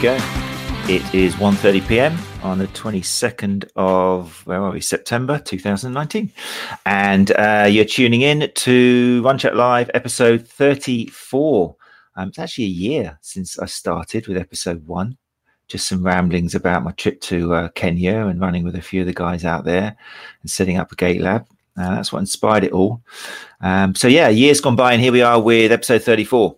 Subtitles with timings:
[0.00, 0.14] Go.
[0.88, 2.16] It is 1.30 p.m.
[2.42, 6.32] on the 22nd of, where are we, September 2019.
[6.86, 11.76] And uh, you're tuning in to Run Chat Live, episode 34.
[12.16, 15.18] Um, it's actually a year since I started with episode one.
[15.68, 19.06] Just some ramblings about my trip to uh, Kenya and running with a few of
[19.06, 19.94] the guys out there
[20.40, 21.46] and setting up a gait lab.
[21.76, 23.02] Uh, that's what inspired it all.
[23.60, 26.56] Um, so, yeah, years gone by, and here we are with episode 34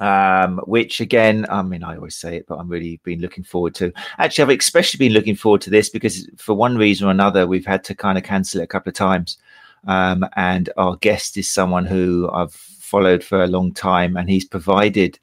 [0.00, 3.74] um, which again, I mean, I always say it, but I'm really been looking forward
[3.76, 3.92] to.
[4.18, 7.66] Actually, I've especially been looking forward to this because for one reason or another, we've
[7.66, 9.38] had to kind of cancel it a couple of times.
[9.86, 14.44] Um, and our guest is someone who I've followed for a long time, and he's
[14.44, 15.18] provided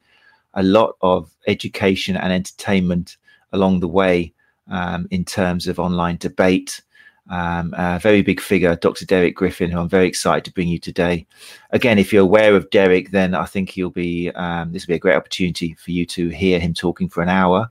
[0.54, 3.18] a lot of education and entertainment
[3.52, 4.34] along the way
[4.70, 6.82] um, in terms of online debate
[7.30, 9.06] um, a very big figure, Dr.
[9.06, 11.26] Derek Griffin, who I'm very excited to bring you today.
[11.72, 14.98] Again, if you're aware of Derek, then I think he'll be um, this will be
[14.98, 17.70] a great opportunity for you to hear him talking for an hour.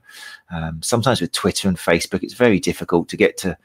[0.51, 3.57] Um, sometimes with Twitter and Facebook, it's very difficult to get to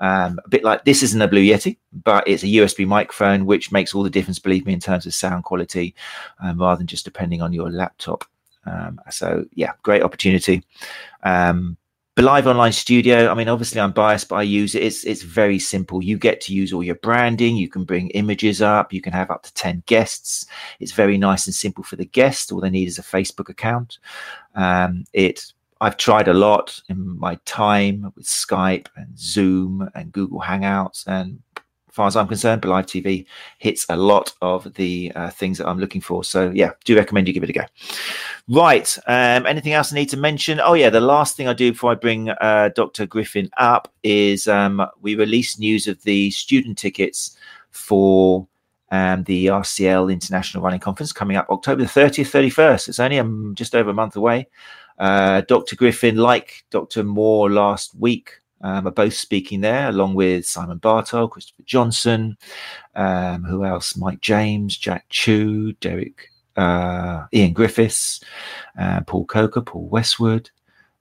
[0.00, 3.72] Um, a bit like this isn't a Blue Yeti, but it's a USB microphone, which
[3.72, 5.94] makes all the difference, believe me, in terms of sound quality,
[6.42, 8.24] um, rather than just depending on your laptop.
[8.66, 10.64] Um, so, yeah, great opportunity.
[11.22, 11.76] Um,
[12.16, 13.28] Belive Online Studio.
[13.28, 14.84] I mean, obviously, I'm biased, but I use it.
[14.84, 16.02] It's it's very simple.
[16.02, 17.56] You get to use all your branding.
[17.56, 18.92] You can bring images up.
[18.92, 20.46] You can have up to ten guests.
[20.78, 22.52] It's very nice and simple for the guest.
[22.52, 23.98] All they need is a Facebook account.
[24.54, 30.40] Um, it I've tried a lot in my time with Skype and Zoom and Google
[30.40, 31.06] Hangouts.
[31.08, 31.42] And
[31.94, 33.24] far as I'm concerned, Belive TV
[33.58, 36.24] hits a lot of the uh, things that I'm looking for.
[36.24, 37.64] So, yeah, do recommend you give it a go.
[38.48, 38.98] Right.
[39.06, 40.60] Um, anything else I need to mention?
[40.60, 40.90] Oh, yeah.
[40.90, 43.06] The last thing I do before I bring uh, Dr.
[43.06, 47.36] Griffin up is um, we release news of the student tickets
[47.70, 48.46] for
[48.90, 52.88] um, the RCL International Running Conference coming up October the 30th, 31st.
[52.88, 54.48] It's only um, just over a month away.
[54.98, 55.76] Uh, Dr.
[55.76, 57.04] Griffin, like Dr.
[57.04, 62.38] Moore last week, um, are both speaking there, along with Simon Bartold, Christopher Johnson,
[62.96, 63.94] um, who else?
[63.94, 68.24] Mike James, Jack Chu, Derek, uh, Ian Griffiths,
[68.80, 70.50] uh, Paul Coker, Paul Westwood.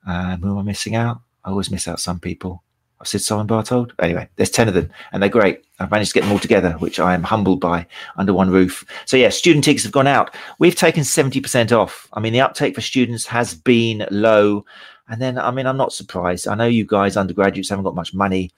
[0.05, 1.21] Um, who am I missing out?
[1.45, 2.61] I always miss out some people.
[2.99, 3.91] I've said Simon Bartold.
[3.99, 5.63] Anyway, there's 10 of them and they're great.
[5.79, 7.87] I've managed to get them all together, which I am humbled by
[8.17, 8.85] under one roof.
[9.05, 10.35] So, yeah, student tickets have gone out.
[10.59, 12.09] We've taken 70% off.
[12.13, 14.65] I mean, the uptake for students has been low.
[15.09, 16.47] And then, I mean, I'm not surprised.
[16.47, 18.51] I know you guys, undergraduates, haven't got much money,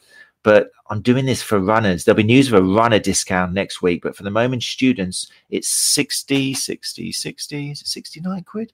[0.44, 2.06] but I'm doing this for runners.
[2.06, 4.03] There'll be news of a runner discount next week.
[4.03, 8.71] But for the moment, students, it's 60, 60, 60, 69 quid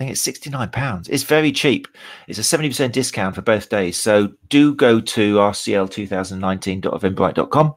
[0.00, 1.08] I think it's £69.
[1.10, 1.86] It's very cheap.
[2.26, 3.98] It's a 70% discount for both days.
[3.98, 7.74] So do go to rcl2019.eventbrite.com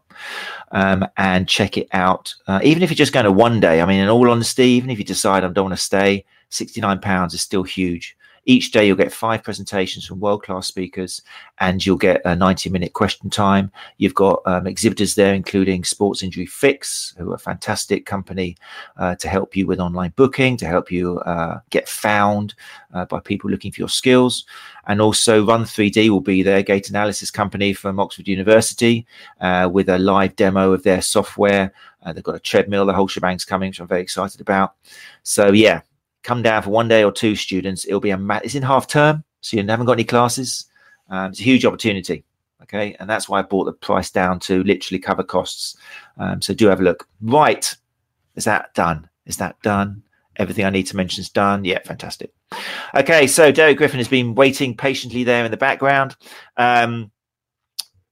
[0.72, 2.34] um, and check it out.
[2.48, 4.90] Uh, even if you're just going to one day, I mean, in all honesty, even
[4.90, 8.16] if you decide I don't want to stay, £69 is still huge.
[8.46, 11.22] Each day you'll get five presentations from world class speakers
[11.60, 13.72] and you'll get a 90 minute question time.
[13.98, 18.58] You've got um, exhibitors there, including Sports Injury Fix, who are a fantastic company
[18.98, 22.54] uh, to help you with online booking, to help you uh, get found
[22.94, 24.46] uh, by people looking for your skills.
[24.88, 29.06] And also, Run 3D will be their gait analysis company from Oxford University
[29.40, 31.74] uh, with a live demo of their software.
[32.02, 34.76] Uh, they've got a treadmill, the whole shebang's coming, which I'm very excited about.
[35.24, 35.82] So, yeah,
[36.24, 37.86] come down for one day or two students.
[37.86, 40.66] It'll be a ma- it's in half term, so you haven't got any classes.
[41.10, 42.24] Um, it's a huge opportunity.
[42.64, 45.76] Okay, and that's why I brought the price down to literally cover costs.
[46.18, 47.08] Um, so do have a look.
[47.22, 47.76] Right,
[48.36, 49.10] is that done?
[49.26, 50.02] Is that done?
[50.38, 51.66] Everything I need to mention is done.
[51.66, 52.34] Yeah, fantastic.
[52.96, 56.16] Okay, so Derek Griffin has been waiting patiently there in the background.
[56.58, 57.12] Um,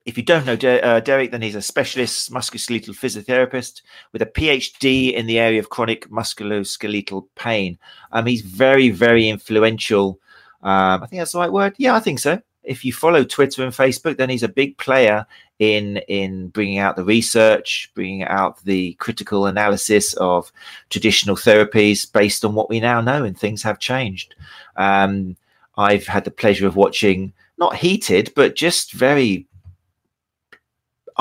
[0.05, 3.81] if you don't know De- uh, Derek, then he's a specialist musculoskeletal physiotherapist
[4.11, 7.77] with a PhD in the area of chronic musculoskeletal pain.
[8.11, 10.19] Um, he's very, very influential.
[10.63, 11.75] Um, I think that's the right word.
[11.77, 12.41] Yeah, I think so.
[12.63, 15.25] If you follow Twitter and Facebook, then he's a big player
[15.59, 20.51] in in bringing out the research, bringing out the critical analysis of
[20.89, 24.35] traditional therapies based on what we now know, and things have changed.
[24.75, 25.37] Um,
[25.77, 29.47] I've had the pleasure of watching not heated, but just very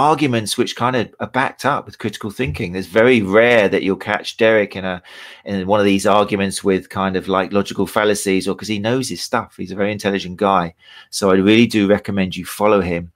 [0.01, 2.75] arguments which kind of are backed up with critical thinking.
[2.75, 5.03] It's very rare that you'll catch Derek in a
[5.45, 9.09] in one of these arguments with kind of like logical fallacies or because he knows
[9.11, 9.57] his stuff.
[9.57, 10.75] He's a very intelligent guy.
[11.11, 13.13] So I really do recommend you follow him.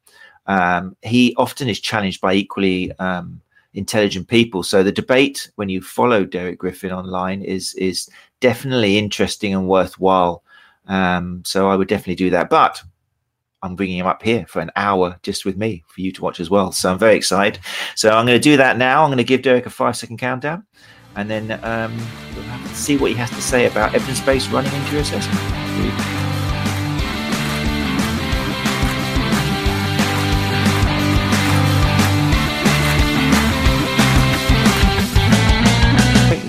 [0.46, 3.40] Um, he often is challenged by equally um,
[3.72, 4.62] intelligent people.
[4.62, 8.10] So the debate when you follow Derek Griffin online is is
[8.40, 10.42] definitely interesting and worthwhile.
[10.86, 12.50] Um, so I would definitely do that.
[12.50, 12.82] But
[13.64, 16.38] I'm bringing him up here for an hour just with me for you to watch
[16.38, 16.70] as well.
[16.70, 17.60] So I'm very excited.
[17.96, 19.02] So I'm going to do that now.
[19.02, 20.66] I'm going to give Derek a five second countdown
[21.16, 21.98] and then um,
[22.74, 25.40] see what he has to say about evidence based running injury assessment.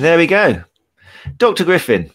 [0.01, 0.63] There we go.
[1.38, 1.63] Dr.
[1.63, 2.11] Griffin,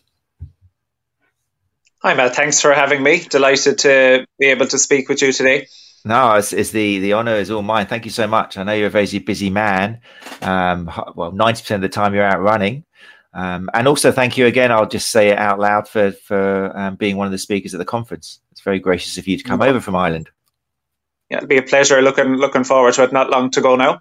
[2.02, 2.34] Hi, Matt.
[2.34, 3.24] Thanks for having me.
[3.24, 5.68] Delighted to be able to speak with you today.
[6.02, 7.86] No, it's, it's the the honor is all mine.
[7.88, 8.56] Thank you so much.
[8.56, 10.00] I know you're a very busy man.
[10.40, 12.84] Um, well, ninety percent of the time you're out running,
[13.34, 14.72] um, and also thank you again.
[14.72, 17.78] I'll just say it out loud for for um, being one of the speakers at
[17.78, 18.40] the conference.
[18.50, 19.68] It's very gracious of you to come mm-hmm.
[19.68, 20.30] over from Ireland.
[21.28, 22.00] Yeah, it'll be a pleasure.
[22.00, 23.12] Looking looking forward to it.
[23.12, 24.00] Not long to go now.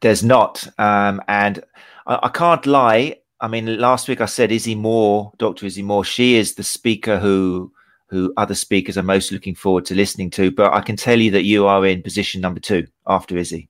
[0.00, 1.64] There's not, um, and
[2.06, 3.16] I, I can't lie.
[3.40, 5.66] I mean, last week I said Izzy Moore, Dr.
[5.66, 7.72] Izzy Moore, she is the speaker who
[8.08, 10.50] who other speakers are most looking forward to listening to.
[10.50, 13.68] But I can tell you that you are in position number two after Izzy.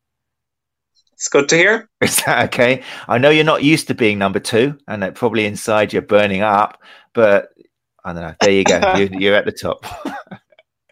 [1.14, 1.90] It's good to hear.
[2.00, 2.82] Is that okay?
[3.08, 6.42] I know you're not used to being number two, and that probably inside you're burning
[6.42, 6.80] up.
[7.14, 7.48] But
[8.04, 8.34] I don't know.
[8.40, 8.80] There you go.
[8.96, 9.84] you're, you're at the top.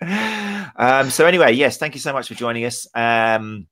[0.77, 2.89] um, so anyway, yes, thank you so much for joining us.
[2.95, 3.69] Um,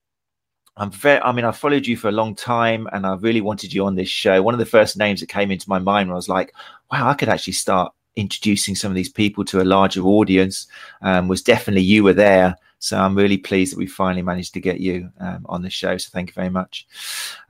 [0.76, 3.73] I'm very, I mean, I followed you for a long time and I really wanted
[3.73, 4.43] you on this show.
[4.43, 6.53] One of the first names that came into my mind when I was like,
[6.91, 10.67] wow, I could actually start introducing some of these people to a larger audience
[11.03, 12.56] um, was definitely you were there.
[12.81, 15.97] So I'm really pleased that we finally managed to get you um, on the show.
[15.97, 16.87] So thank you very much.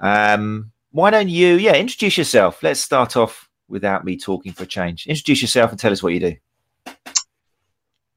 [0.00, 2.62] Um, why don't you, yeah, introduce yourself.
[2.62, 5.06] Let's start off without me talking for a change.
[5.06, 6.36] Introduce yourself and tell us what you do.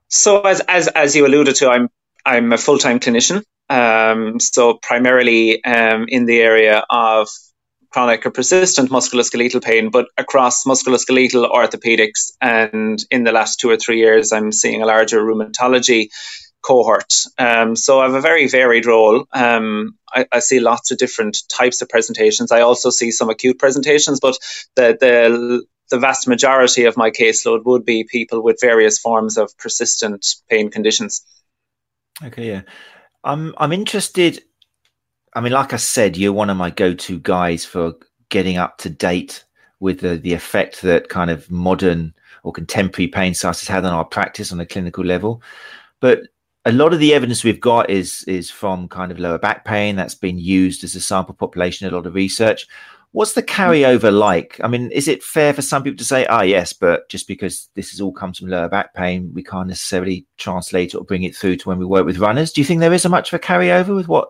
[0.09, 1.89] So as as as you alluded to, I'm
[2.25, 3.43] I'm a full time clinician.
[3.69, 7.29] Um, so primarily um, in the area of
[7.89, 12.31] chronic or persistent musculoskeletal pain, but across musculoskeletal orthopedics.
[12.41, 16.09] And in the last two or three years, I'm seeing a larger rheumatology
[16.61, 17.13] cohort.
[17.37, 19.25] Um, so I have a very varied role.
[19.31, 22.51] Um, I, I, see lots of different types of presentations.
[22.51, 24.37] I also see some acute presentations, but
[24.75, 29.57] the, the the vast majority of my caseload would be people with various forms of
[29.57, 31.21] persistent pain conditions.
[32.21, 32.61] Okay, yeah.
[33.27, 34.41] I'm I'm interested.
[35.33, 37.93] I mean, like I said, you're one of my go-to guys for
[38.29, 39.43] getting up to date
[39.79, 43.93] with the, the effect that kind of modern or contemporary pain science has had on
[43.93, 45.41] our practice on a clinical level.
[45.99, 46.21] But
[46.65, 49.97] a lot of the evidence we've got is is from kind of lower back pain
[49.97, 52.65] that's been used as a sample population a lot of research.
[53.17, 54.59] What's the carryover like?
[54.63, 57.67] I mean, is it fair for some people to say, ah, yes, but just because
[57.73, 61.35] this has all comes from lower back pain, we can't necessarily translate or bring it
[61.35, 62.53] through to when we work with runners?
[62.53, 64.29] Do you think there is a much of a carryover with what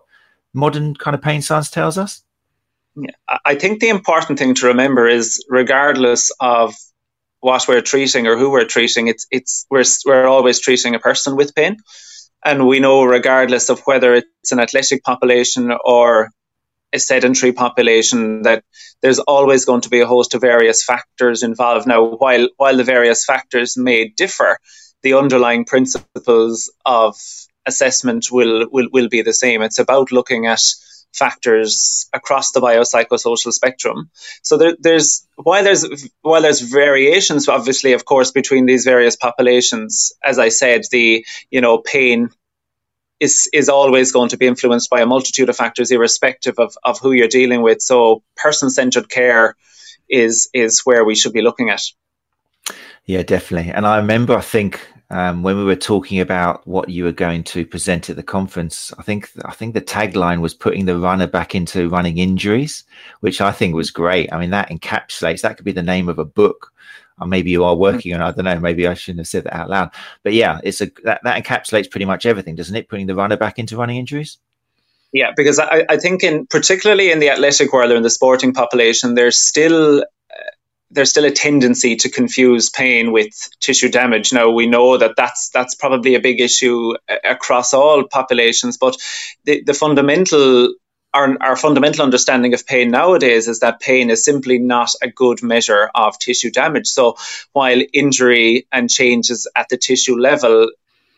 [0.54, 2.22] modern kind of pain science tells us?
[2.96, 3.10] Yeah,
[3.44, 6.74] I think the important thing to remember is, regardless of
[7.40, 11.36] what we're treating or who we're treating, it's it's we're we're always treating a person
[11.36, 11.76] with pain,
[12.42, 16.30] and we know regardless of whether it's an athletic population or
[16.92, 18.64] a sedentary population that
[19.02, 21.86] there's always going to be a host of various factors involved.
[21.86, 24.58] Now, while while the various factors may differ,
[25.02, 27.16] the underlying principles of
[27.66, 29.62] assessment will will, will be the same.
[29.62, 30.62] It's about looking at
[31.12, 34.10] factors across the biopsychosocial spectrum.
[34.42, 40.12] So there, there's while there's while there's variations, obviously, of course, between these various populations.
[40.24, 42.30] As I said, the you know pain
[43.20, 46.98] is is always going to be influenced by a multitude of factors, irrespective of, of
[47.00, 47.82] who you're dealing with.
[47.82, 49.56] So person centered care
[50.08, 51.82] is is where we should be looking at.
[53.04, 53.72] Yeah, definitely.
[53.72, 57.42] And I remember, I think um, when we were talking about what you were going
[57.44, 61.26] to present at the conference, I think I think the tagline was putting the runner
[61.26, 62.84] back into running injuries,
[63.20, 64.32] which I think was great.
[64.32, 66.72] I mean, that encapsulates that could be the name of a book.
[67.20, 67.78] Or maybe you are mm.
[67.78, 68.22] working on.
[68.22, 68.58] I don't know.
[68.60, 69.90] Maybe I shouldn't have said that out loud.
[70.22, 72.88] But yeah, it's a that, that encapsulates pretty much everything, doesn't it?
[72.88, 74.38] Putting the runner back into running injuries.
[75.12, 78.52] Yeah, because I, I think in particularly in the athletic world or in the sporting
[78.52, 80.04] population, there's still
[80.90, 84.32] there's still a tendency to confuse pain with tissue damage.
[84.32, 86.94] Now we know that that's that's probably a big issue
[87.24, 88.96] across all populations, but
[89.44, 90.74] the, the fundamental
[91.14, 95.42] our, our fundamental understanding of pain nowadays is that pain is simply not a good
[95.42, 96.86] measure of tissue damage.
[96.86, 97.16] So
[97.52, 100.70] while injury and changes at the tissue level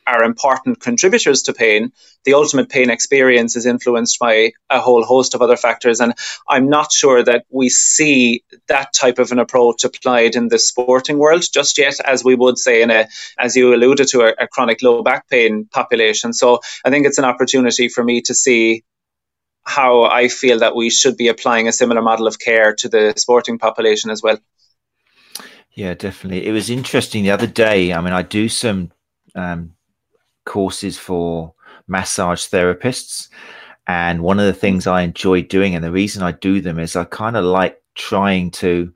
[0.06, 1.92] are important contributors to pain,
[2.24, 6.00] the ultimate pain experience is influenced by a whole host of other factors.
[6.00, 6.14] And
[6.48, 11.18] I'm not sure that we see that type of an approach applied in the sporting
[11.18, 14.48] world just yet, as we would say in a, as you alluded to, a, a
[14.48, 16.32] chronic low back pain population.
[16.32, 18.84] So I think it's an opportunity for me to see
[19.64, 23.14] how I feel that we should be applying a similar model of care to the
[23.16, 24.38] sporting population as well.
[25.72, 26.46] Yeah, definitely.
[26.46, 27.92] It was interesting the other day.
[27.92, 28.90] I mean, I do some
[29.34, 29.74] um,
[30.44, 31.54] courses for
[31.86, 33.28] massage therapists.
[33.86, 36.96] And one of the things I enjoy doing, and the reason I do them is
[36.96, 38.92] I kind of like trying to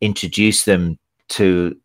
[0.00, 0.98] introduce them
[1.30, 1.76] to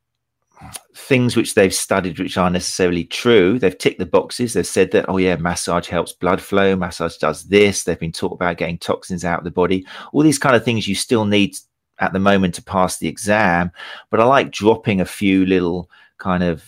[0.96, 3.60] things which they've studied which aren't necessarily true.
[3.60, 4.53] They've ticked the boxes.
[4.53, 6.75] They've said that, oh, yeah, massage helps blood flow.
[6.75, 7.84] Massage does this.
[7.84, 9.86] They've been taught about getting toxins out of the body.
[10.13, 11.58] All these kind of things you still need
[12.00, 13.72] at the moment to pass the exam.
[14.10, 16.63] But I like dropping a few little kind of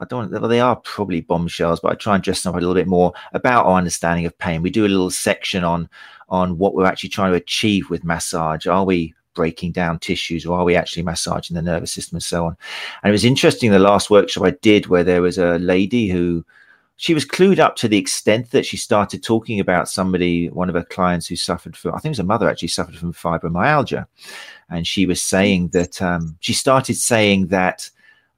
[0.00, 0.30] I don't.
[0.30, 2.86] Well, they are probably bombshells, but I try and dress them up a little bit
[2.86, 4.62] more about our understanding of pain.
[4.62, 5.88] We do a little section on
[6.28, 8.66] on what we're actually trying to achieve with massage.
[8.66, 12.46] Are we breaking down tissues, or are we actually massaging the nervous system, and so
[12.46, 12.56] on?
[13.02, 16.44] And it was interesting the last workshop I did where there was a lady who
[16.96, 20.74] she was clued up to the extent that she started talking about somebody, one of
[20.74, 24.04] her clients who suffered from, I think it was a mother actually suffered from fibromyalgia.
[24.68, 27.88] And she was saying that um, she started saying that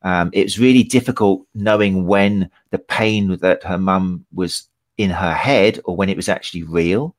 [0.03, 5.33] um, it was really difficult knowing when the pain that her mum was in her
[5.33, 7.15] head or when it was actually real.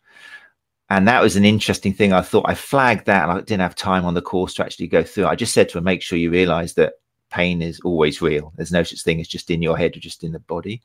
[0.91, 2.12] And that was an interesting thing.
[2.12, 4.88] I thought I flagged that and I didn't have time on the course to actually
[4.88, 5.25] go through.
[5.25, 6.95] I just said to her, make sure you realize that
[7.29, 8.51] pain is always real.
[8.57, 10.81] There's no such thing as just in your head or just in the body.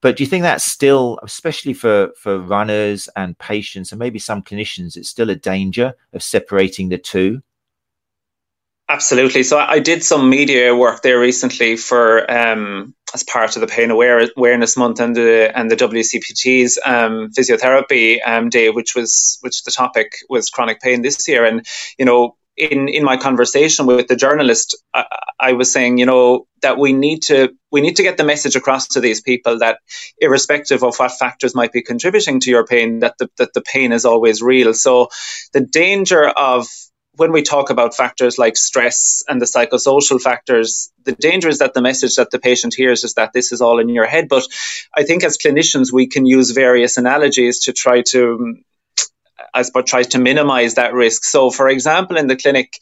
[0.00, 4.42] But do you think that's still, especially for, for runners and patients and maybe some
[4.42, 7.42] clinicians, it's still a danger of separating the two?
[8.92, 9.42] Absolutely.
[9.42, 13.90] So I did some media work there recently for um, as part of the Pain
[13.90, 19.64] Aware- Awareness Month and the and the WCPT's um, physiotherapy um, day, which was which
[19.64, 21.46] the topic was chronic pain this year.
[21.46, 21.66] And
[21.98, 25.06] you know, in in my conversation with the journalist, I,
[25.40, 28.56] I was saying, you know, that we need to we need to get the message
[28.56, 29.78] across to these people that
[30.18, 33.90] irrespective of what factors might be contributing to your pain, that the that the pain
[33.90, 34.74] is always real.
[34.74, 35.08] So
[35.54, 36.66] the danger of
[37.16, 41.74] when we talk about factors like stress and the psychosocial factors, the danger is that
[41.74, 44.28] the message that the patient hears is that this is all in your head.
[44.28, 44.44] But
[44.96, 48.56] I think as clinicians, we can use various analogies to try to,
[49.54, 51.24] as suppose, try to minimize that risk.
[51.24, 52.78] So, for example, in the clinic,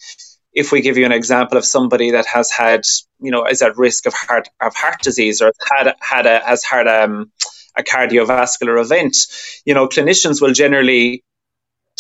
[0.53, 2.83] if we give you an example of somebody that has had,
[3.21, 6.65] you know, is at risk of heart of heart disease or had had a has
[6.65, 7.33] had um,
[7.77, 9.17] a cardiovascular event,
[9.65, 11.25] you know, clinicians will generally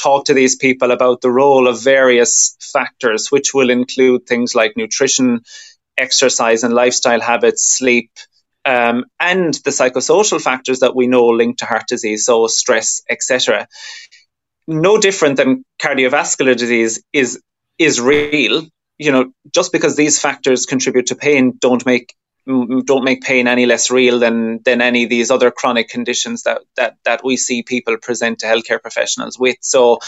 [0.00, 4.76] talk to these people about the role of various factors, which will include things like
[4.76, 5.40] nutrition,
[5.99, 8.11] exercise and lifestyle habits, sleep,
[8.64, 13.66] um, and the psychosocial factors that we know link to heart disease, so stress, etc.
[14.66, 17.40] No different than cardiovascular disease is
[17.78, 18.66] is real.
[18.99, 22.14] You know, just because these factors contribute to pain, don't make
[22.85, 26.62] don't make pain any less real than than any of these other chronic conditions that
[26.76, 29.57] that that we see people present to healthcare professionals with.
[29.61, 29.99] So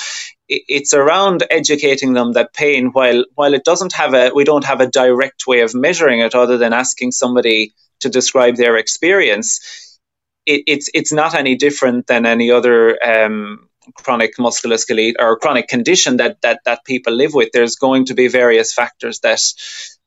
[0.49, 4.81] it's around educating them that pain, while while it doesn't have a we don't have
[4.81, 9.61] a direct way of measuring it other than asking somebody to describe their experience.
[10.47, 16.19] It, it's it's not any different than any other um, chronic musculoskeletal or chronic condition
[16.19, 19.41] that, that that people live with, there's going to be various factors that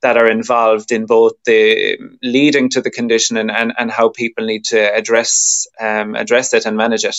[0.06, 4.46] that are involved in both the leading to the condition and, and, and how people
[4.46, 7.16] need to address um, address it and manage it.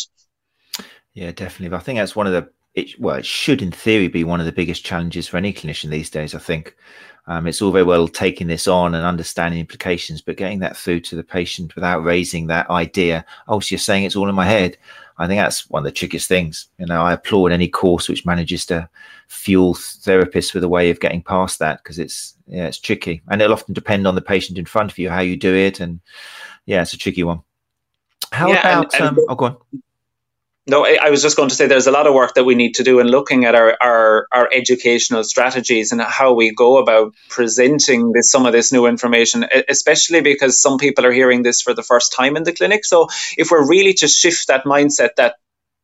[1.13, 1.71] Yeah, definitely.
[1.71, 4.39] But I think that's one of the it, well, it should in theory be one
[4.39, 6.33] of the biggest challenges for any clinician these days.
[6.33, 6.77] I think
[7.27, 11.01] um, it's all very well taking this on and understanding implications, but getting that through
[11.01, 13.25] to the patient without raising that idea.
[13.49, 14.79] Oh, so you're saying it's all in my head.
[15.19, 16.69] I think that's one of the trickiest things.
[16.79, 18.89] You know, I applaud any course which manages to
[19.29, 23.43] fuel therapists with a way of getting past that because it's yeah, it's tricky, and
[23.43, 26.01] it'll often depend on the patient in front of you how you do it, and
[26.65, 27.43] yeah, it's a tricky one.
[28.33, 28.95] How yeah, about?
[28.95, 29.57] And, and um, oh, go on.
[30.69, 32.75] No, I was just going to say there's a lot of work that we need
[32.75, 37.15] to do in looking at our, our, our educational strategies and how we go about
[37.29, 41.73] presenting this, some of this new information, especially because some people are hearing this for
[41.73, 42.85] the first time in the clinic.
[42.85, 43.07] So
[43.39, 45.37] if we're really to shift that mindset that,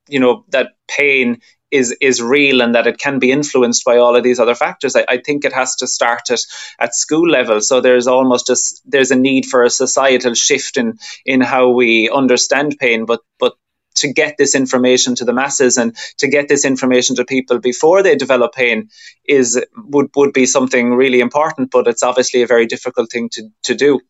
[0.08, 1.40] you know, that pain
[1.72, 4.94] is is real and that it can be influenced by all of these other factors.
[4.94, 6.40] I, I, think it has to start at,
[6.78, 7.60] at school level.
[7.60, 12.10] So there's almost a there's a need for a societal shift in in how we
[12.10, 13.54] understand pain, but but
[13.94, 18.02] to get this information to the masses and to get this information to people before
[18.02, 18.88] they develop pain
[19.24, 23.42] is would, would be something really important but it's obviously a very difficult thing to,
[23.62, 24.00] to do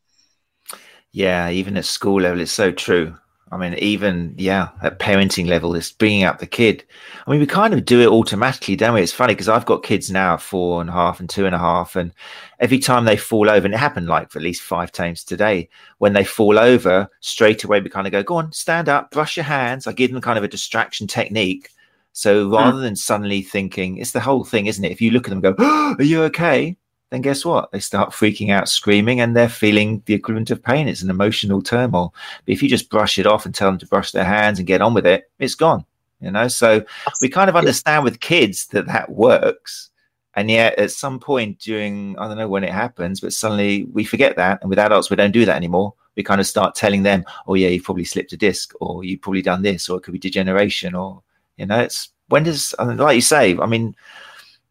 [1.10, 3.16] yeah even at school level it's so true
[3.52, 6.82] I mean, even yeah, at parenting level, it's bringing up the kid.
[7.26, 9.02] I mean, we kind of do it automatically, don't we?
[9.02, 11.58] It's funny because I've got kids now, four and a half and two and a
[11.58, 12.14] half, and
[12.60, 15.68] every time they fall over, and it happened like for at least five times today,
[15.98, 19.36] when they fall over, straight away we kind of go, "Go on, stand up, brush
[19.36, 21.68] your hands." I give them kind of a distraction technique.
[22.14, 22.54] So hmm.
[22.54, 22.82] rather mm.
[22.82, 24.92] than suddenly thinking, it's the whole thing, isn't it?
[24.92, 26.78] If you look at them, go, oh, "Are you okay?"
[27.12, 27.70] Then guess what?
[27.70, 30.88] They start freaking out, screaming, and they're feeling the equivalent of pain.
[30.88, 32.14] It's an emotional turmoil.
[32.46, 34.66] But if you just brush it off and tell them to brush their hands and
[34.66, 35.84] get on with it, it's gone.
[36.22, 36.82] You know, so
[37.20, 39.90] we kind of understand with kids that that works.
[40.36, 44.04] And yet, at some point during, I don't know when it happens, but suddenly we
[44.04, 44.62] forget that.
[44.62, 45.92] And with adults, we don't do that anymore.
[46.16, 49.20] We kind of start telling them, oh, yeah, you've probably slipped a disc, or you've
[49.20, 51.22] probably done this, or it could be degeneration, or,
[51.58, 53.94] you know, it's when does, like you say, I mean,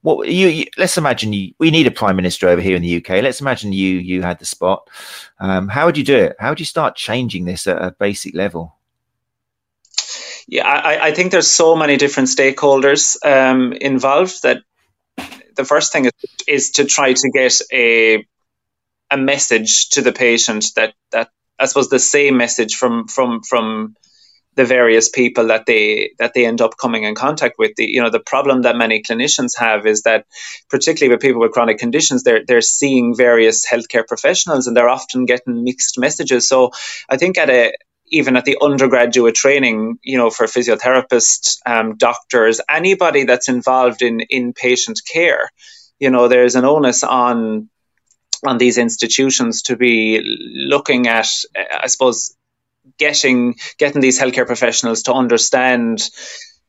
[0.01, 2.97] what you, you, let's imagine you we need a prime minister over here in the
[2.97, 3.21] UK.
[3.21, 4.89] Let's imagine you you had the spot.
[5.39, 6.35] Um, how would you do it?
[6.39, 8.75] How would you start changing this at a basic level?
[10.47, 14.63] Yeah, I, I think there's so many different stakeholders um, involved that
[15.55, 16.11] the first thing is,
[16.47, 18.25] is to try to get a
[19.11, 23.95] a message to the patient that that I suppose the same message from from from
[24.55, 27.71] the various people that they that they end up coming in contact with.
[27.75, 30.25] The you know the problem that many clinicians have is that
[30.69, 35.25] particularly with people with chronic conditions, they're they're seeing various healthcare professionals and they're often
[35.25, 36.47] getting mixed messages.
[36.47, 36.71] So
[37.09, 37.73] I think at a
[38.13, 44.19] even at the undergraduate training, you know, for physiotherapists, um, doctors, anybody that's involved in
[44.21, 45.49] in patient care,
[45.99, 47.69] you know, there's an onus on
[48.45, 52.35] on these institutions to be looking at, I suppose,
[52.97, 56.09] getting getting these healthcare professionals to understand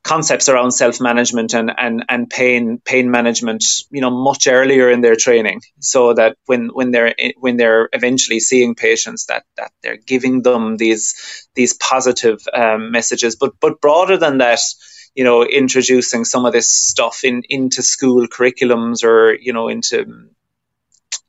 [0.03, 5.01] concepts around self management and, and, and pain pain management you know much earlier in
[5.01, 9.99] their training so that when when they're when they're eventually seeing patients that that they're
[9.99, 13.37] giving them these these positive um, messages.
[13.37, 14.61] But but broader than that
[15.15, 20.29] you know introducing some of this stuff in into school curriculums or you know into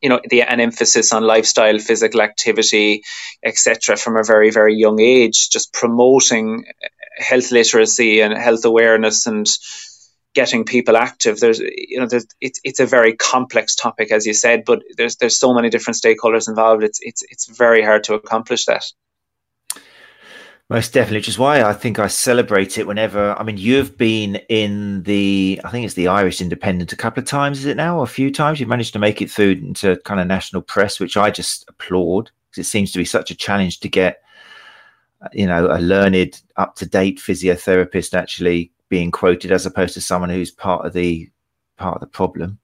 [0.04, 3.04] you know the an emphasis on lifestyle, physical activity,
[3.44, 3.98] etc.
[3.98, 6.66] from a very very young age, just promoting
[7.18, 9.48] health literacy and health awareness and
[10.36, 11.40] getting people active.
[11.40, 15.16] There's you know there's, it's it's a very complex topic as you said, but there's
[15.18, 16.84] there's so many different stakeholders involved.
[16.84, 18.84] It's it's it's very hard to accomplish that.
[20.74, 23.40] Most definitely, which is why I think I celebrate it whenever.
[23.40, 27.30] I mean, you've been in the, I think it's the Irish Independent a couple of
[27.30, 28.00] times, is it now?
[28.00, 28.60] Or a few times.
[28.60, 32.32] You've managed to make it through into kind of national press, which I just applaud
[32.50, 34.24] because it seems to be such a challenge to get,
[35.32, 40.32] you know, a learned, up to date physiotherapist actually being quoted as opposed to someone
[40.32, 41.30] who's part of the
[41.78, 42.58] part of the problem.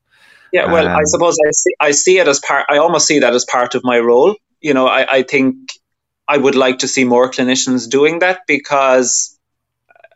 [0.52, 2.66] Yeah, well, um, I suppose I see, I see it as part.
[2.72, 4.36] I almost see that as part of my role.
[4.62, 5.79] You know, I, I think
[6.30, 9.36] I would like to see more clinicians doing that because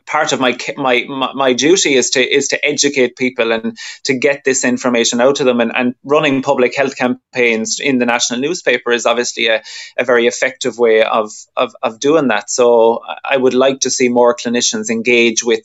[0.06, 4.44] part of my, my my duty is to is to educate people and to get
[4.44, 5.62] this information out to them.
[5.62, 9.64] And, and running public health campaigns in the national newspaper is obviously a,
[9.98, 12.50] a very effective way of, of of doing that.
[12.50, 15.64] So I would like to see more clinicians engage with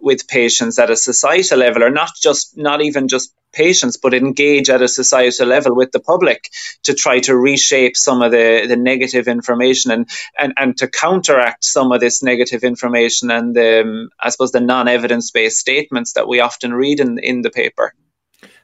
[0.00, 4.68] with patients at a societal level or not just not even just patients, but engage
[4.68, 6.50] at a societal level with the public
[6.82, 10.08] to try to reshape some of the, the negative information and,
[10.38, 14.60] and, and to counteract some of this negative information and the, um, I suppose the
[14.60, 17.94] non-evidence based statements that we often read in, in the paper.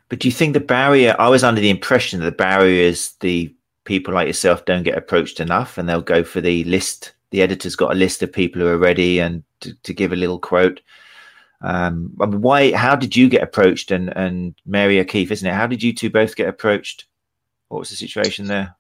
[0.09, 3.12] But do you think the barrier, I was under the impression that the barrier is
[3.20, 7.14] the people like yourself don't get approached enough and they'll go for the list.
[7.31, 10.16] The editor's got a list of people who are ready and to, to give a
[10.16, 10.81] little quote.
[11.64, 12.72] Um, why?
[12.72, 13.90] How did you get approached?
[13.90, 15.55] And and Mary O'Keeffe, isn't it?
[15.55, 17.07] How did you two both get approached?
[17.68, 18.77] What was the situation there?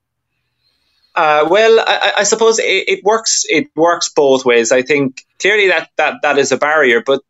[1.14, 3.44] Uh, well, I, I suppose it, it, works.
[3.48, 4.70] It works both ways.
[4.70, 7.22] I think clearly that that that is a barrier, but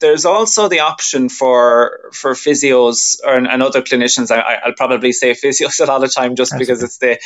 [0.00, 4.30] there's also the option for for physios or, and other clinicians.
[4.30, 7.18] I, will probably say physios a lot of time just That's because it's the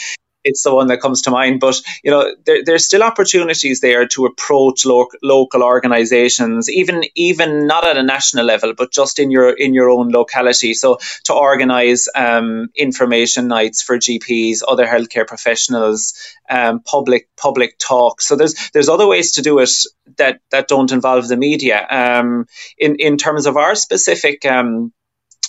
[0.44, 1.60] it's the one that comes to mind.
[1.60, 7.66] But you know, there, there's still opportunities there to approach lo- local organisations, even even
[7.66, 10.74] not at a national level, but just in your in your own locality.
[10.74, 16.14] So to organise um, information nights for GPs, other healthcare professionals,
[16.50, 18.20] um, public public talk.
[18.22, 19.70] So there's there's other ways to do it
[20.18, 21.86] that that don't involve the media.
[21.88, 22.46] Um,
[22.78, 24.92] in in terms of our specific um,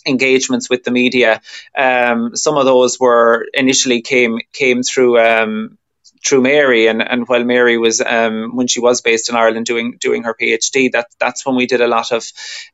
[0.05, 1.41] engagements with the media.
[1.77, 5.77] Um, some of those were initially came came through um,
[6.25, 9.97] through Mary, and, and while Mary was um, when she was based in Ireland doing
[9.99, 12.25] doing her PhD, that that's when we did a lot of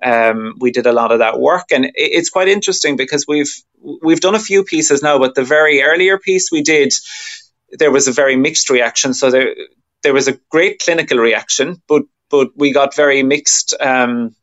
[0.04, 3.54] um, we did a lot of that work, and it, it's quite interesting because we've
[4.02, 6.94] we've done a few pieces now, but the very earlier piece we did,
[7.72, 9.14] there was a very mixed reaction.
[9.14, 9.56] So there
[10.04, 13.76] there was a great clinical reaction, but but we got very mixed.
[13.80, 14.36] Um,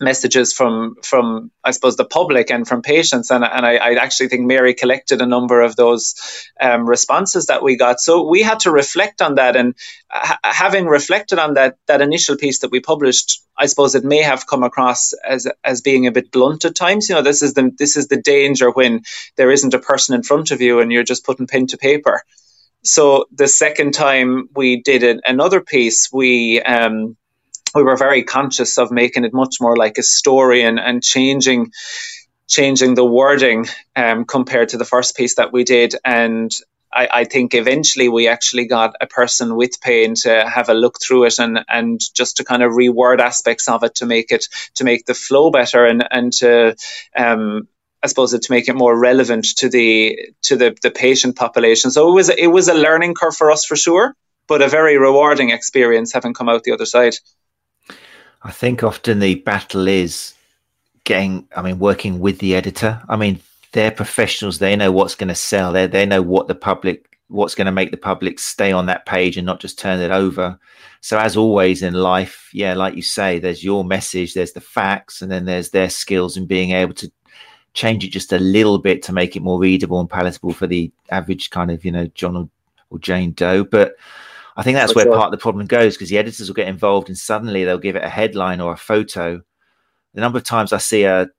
[0.00, 4.28] messages from from I suppose the public and from patients, and and I, I actually
[4.28, 6.14] think Mary collected a number of those
[6.60, 8.00] um, responses that we got.
[8.00, 9.74] So we had to reflect on that, and
[10.10, 14.22] ha- having reflected on that that initial piece that we published, I suppose it may
[14.22, 17.08] have come across as as being a bit blunt at times.
[17.08, 19.02] You know, this is the this is the danger when
[19.36, 22.22] there isn't a person in front of you and you're just putting pen to paper.
[22.82, 27.16] So the second time we did an, another piece, we um,
[27.74, 31.72] we were very conscious of making it much more like a story and, and changing
[32.48, 36.50] changing the wording um, compared to the first piece that we did and
[36.92, 41.00] I, I, think eventually we actually got a person with pain to have a look
[41.00, 44.48] through it and, and just to kind of reword aspects of it to make it
[44.74, 46.74] to make the flow better and and to
[47.16, 47.68] um,
[48.02, 51.90] I suppose to make it more relevant to the to the, the patient population.
[51.90, 54.98] So it was it was a learning curve for us for sure, but a very
[54.98, 57.14] rewarding experience having come out the other side.
[58.42, 60.34] I think often the battle is
[61.04, 63.02] getting, I mean, working with the editor.
[63.08, 63.40] I mean,
[63.72, 64.58] they're professionals.
[64.58, 65.72] They know what's going to sell.
[65.72, 69.06] They they know what the public, what's going to make the public stay on that
[69.06, 70.58] page and not just turn it over.
[71.00, 75.22] So as always in life, yeah, like you say, there's your message, there's the facts,
[75.22, 77.10] and then there's their skills in being able to
[77.72, 80.90] change it just a little bit to make it more readable and palatable for the
[81.10, 82.48] average kind of, you know, John or,
[82.90, 83.64] or Jane Doe.
[83.64, 83.94] But
[84.60, 85.16] I think that's For where sure.
[85.16, 87.96] part of the problem goes because the editors will get involved and suddenly they'll give
[87.96, 89.40] it a headline or a photo.
[90.12, 91.30] The number of times I see a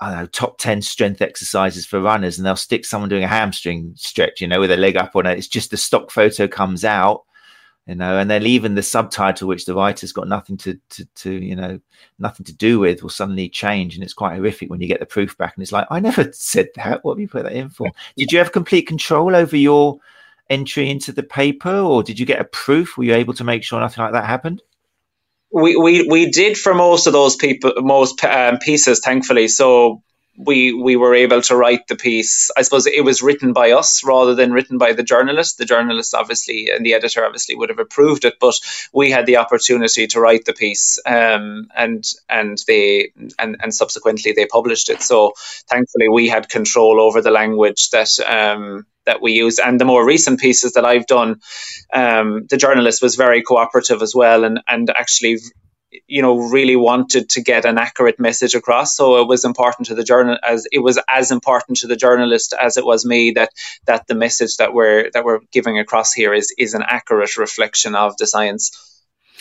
[0.00, 3.28] I don't know, top 10 strength exercises for runners, and they'll stick someone doing a
[3.28, 5.38] hamstring stretch, you know, with a leg up on it.
[5.38, 7.24] It's just the stock photo comes out,
[7.86, 11.32] you know, and then even the subtitle, which the writer's got nothing to, to, to,
[11.32, 11.80] you know,
[12.18, 13.94] nothing to do with, will suddenly change.
[13.94, 15.56] And it's quite horrific when you get the proof back.
[15.56, 17.04] And it's like, I never said that.
[17.04, 17.88] What have you put that in for?
[18.16, 19.98] Did you have complete control over your
[20.50, 22.96] entry into the paper, or did you get a proof?
[22.96, 24.62] Were you able to make sure nothing like that happened?
[25.52, 29.48] We we, we did for most of those people, most um, pieces, thankfully.
[29.48, 30.02] So
[30.38, 32.50] we we were able to write the piece.
[32.56, 35.58] I suppose it was written by us rather than written by the journalist.
[35.58, 38.58] The journalist obviously and the editor obviously would have approved it, but
[38.92, 44.32] we had the opportunity to write the piece, um, and and they and and subsequently
[44.32, 45.02] they published it.
[45.02, 45.32] So
[45.68, 49.58] thankfully we had control over the language that um, that we use.
[49.58, 51.40] And the more recent pieces that I've done,
[51.92, 55.38] um, the journalist was very cooperative as well, and and actually
[56.06, 58.96] you know really wanted to get an accurate message across.
[58.96, 62.54] So it was important to the journal as it was as important to the journalist
[62.60, 63.50] as it was me that
[63.86, 67.94] that the message that we're that we're giving across here is is an accurate reflection
[67.94, 68.72] of the science.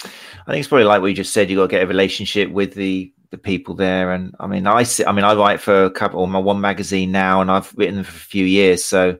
[0.03, 2.73] I think it's probably like we just said you got to get a relationship with
[2.73, 4.13] the the people there.
[4.13, 6.61] And i mean i see, i mean i write for a couple or my one
[6.61, 8.83] magazine now and i've written for a few years.
[8.85, 9.19] So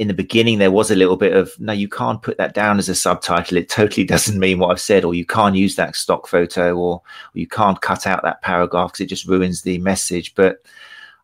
[0.00, 2.78] in the beginning there was a little bit of no you can't put that down
[2.78, 5.94] as a subtitle it totally doesn't mean what i've said or you can't use that
[5.94, 7.02] stock photo or, or
[7.34, 10.64] you can't cut out that paragraph because it just ruins the message but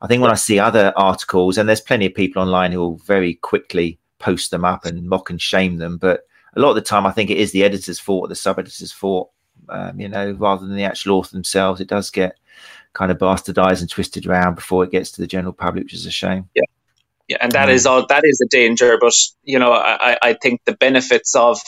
[0.02, 2.98] i think when i see other articles and there's plenty of people online who will
[2.98, 6.82] very quickly post them up and mock and shame them but a lot of the
[6.82, 9.32] time i think it is the editor's fault the sub editor's fault
[9.70, 12.36] um, you know rather than the actual author themselves it does get
[12.92, 16.06] kind of bastardized and twisted around before it gets to the general public, which is
[16.06, 16.48] a shame.
[16.54, 16.62] Yeah.
[17.28, 17.72] Yeah, and that mm.
[17.72, 18.06] is all.
[18.06, 21.60] That is a danger, but you know, I, I think the benefits of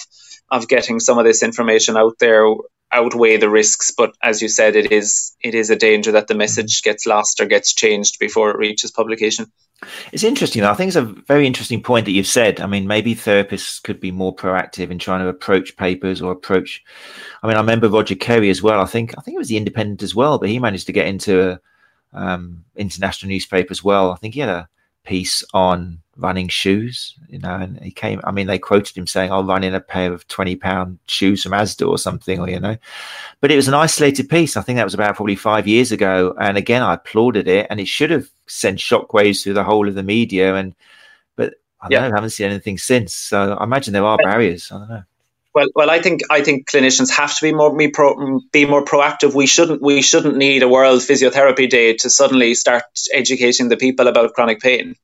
[0.50, 2.46] of getting some of this information out there
[2.90, 3.92] outweigh the risks.
[3.96, 7.40] But as you said, it is it is a danger that the message gets lost
[7.40, 9.46] or gets changed before it reaches publication.
[10.12, 10.62] It's interesting.
[10.62, 10.70] Though.
[10.70, 12.60] I think it's a very interesting point that you've said.
[12.60, 16.82] I mean, maybe therapists could be more proactive in trying to approach papers or approach.
[17.42, 18.80] I mean, I remember Roger Kerry as well.
[18.80, 21.06] I think I think it was the Independent as well, but he managed to get
[21.06, 21.60] into a
[22.12, 24.10] um, international newspaper as well.
[24.12, 24.68] I think he had a
[25.08, 29.32] piece on running shoes, you know, and he came, I mean, they quoted him saying,
[29.32, 32.60] I'll run in a pair of 20 pound shoes from Asda or something, or, you
[32.60, 32.76] know,
[33.40, 34.56] but it was an isolated piece.
[34.56, 36.36] I think that was about probably five years ago.
[36.38, 39.94] And again, I applauded it and it should have sent shockwaves through the whole of
[39.94, 40.56] the media.
[40.56, 40.74] And,
[41.36, 42.08] but I don't yeah.
[42.08, 43.14] know, I haven't seen anything since.
[43.14, 44.70] So I imagine there are barriers.
[44.70, 45.02] I don't know.
[45.58, 48.84] Well, well, I think I think clinicians have to be more be, pro, be more
[48.84, 49.34] proactive.
[49.34, 54.06] We shouldn't we shouldn't need a World Physiotherapy Day to suddenly start educating the people
[54.06, 54.94] about chronic pain.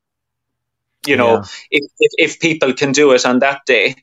[1.05, 1.45] You know, yeah.
[1.73, 3.97] if, if if people can do it on that day,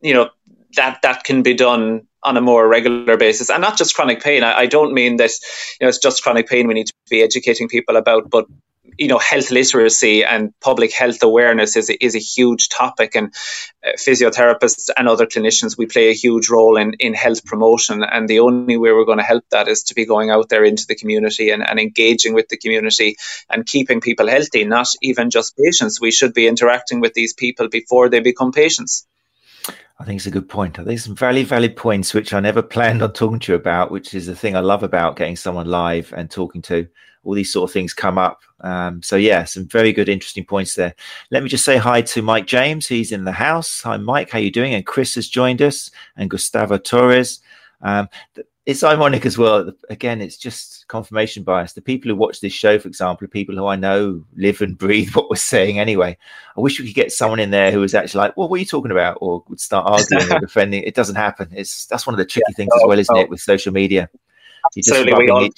[0.00, 0.30] you know
[0.76, 4.42] that that can be done on a more regular basis, and not just chronic pain.
[4.42, 5.32] I, I don't mean that
[5.78, 8.46] you know it's just chronic pain we need to be educating people about, but
[8.98, 13.34] you know, health literacy and public health awareness is a, is a huge topic, and
[13.84, 18.02] uh, physiotherapists and other clinicians we play a huge role in in health promotion.
[18.02, 20.64] And the only way we're going to help that is to be going out there
[20.64, 23.16] into the community and, and engaging with the community
[23.50, 26.00] and keeping people healthy, not even just patients.
[26.00, 29.06] We should be interacting with these people before they become patients.
[29.98, 30.78] I think it's a good point.
[30.78, 33.92] I think some very valid points which I never planned on talking to you about,
[33.92, 36.88] which is the thing I love about getting someone live and talking to
[37.22, 38.40] all these sort of things come up.
[38.64, 40.94] Um, so yeah, some very good, interesting points there.
[41.30, 42.88] Let me just say hi to Mike James.
[42.88, 43.82] He's in the house.
[43.82, 44.30] Hi, Mike.
[44.30, 44.74] How you doing?
[44.74, 47.40] And Chris has joined us, and Gustavo Torres.
[47.82, 48.08] Um,
[48.64, 49.70] it's ironic as well.
[49.90, 51.74] Again, it's just confirmation bias.
[51.74, 54.78] The people who watch this show, for example, are people who I know live and
[54.78, 56.16] breathe what we're saying anyway.
[56.56, 58.60] I wish we could get someone in there who was actually like, "Well, what are
[58.60, 60.82] you talking about?" or would start arguing or defending.
[60.82, 61.48] It doesn't happen.
[61.52, 64.08] It's that's one of the tricky yeah, things as well, isn't it, with social media?
[64.74, 65.24] You're just Absolutely.
[65.24, 65.48] We all,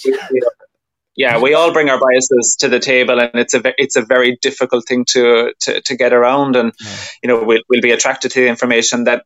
[1.16, 4.38] yeah, we all bring our biases to the table, and it's a it's a very
[4.42, 6.56] difficult thing to to, to get around.
[6.56, 6.96] And yeah.
[7.22, 9.24] you know, we'll, we'll be attracted to the information that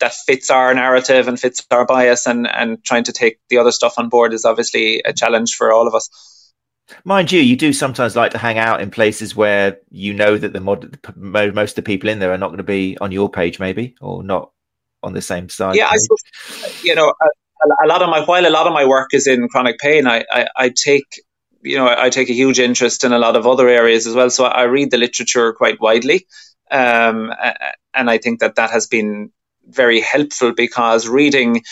[0.00, 3.72] that fits our narrative and fits our bias, and and trying to take the other
[3.72, 6.10] stuff on board is obviously a challenge for all of us.
[7.04, 10.52] Mind you, you do sometimes like to hang out in places where you know that
[10.52, 13.30] the mod, most of the people in there are not going to be on your
[13.30, 14.50] page, maybe, or not
[15.02, 15.76] on the same side.
[15.76, 17.28] Yeah, I suppose, you know, uh,
[17.84, 20.24] a lot of my while a lot of my work is in chronic pain, I,
[20.30, 21.22] I, I take
[21.62, 24.30] you know I, take a huge interest in a lot of other areas as well.
[24.30, 26.26] So I read the literature quite widely,
[26.70, 27.32] um,
[27.94, 29.30] and I think that that has been
[29.66, 31.62] very helpful because reading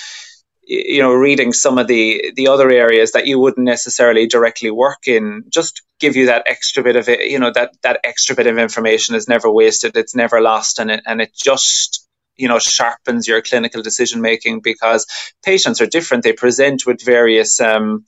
[0.71, 5.09] you know reading some of the the other areas that you wouldn't necessarily directly work
[5.09, 8.47] in just give you that extra bit of it you know that that extra bit
[8.47, 12.07] of information is never wasted it's never lost and it and it just
[12.41, 15.07] you know sharpens your clinical decision making because
[15.45, 16.25] patients are different.
[16.25, 18.05] They present with various um,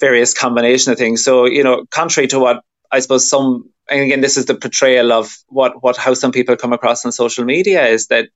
[0.00, 1.24] various combination of things.
[1.24, 5.12] So you know, contrary to what I suppose some and again this is the portrayal
[5.12, 8.28] of what what how some people come across on social media is that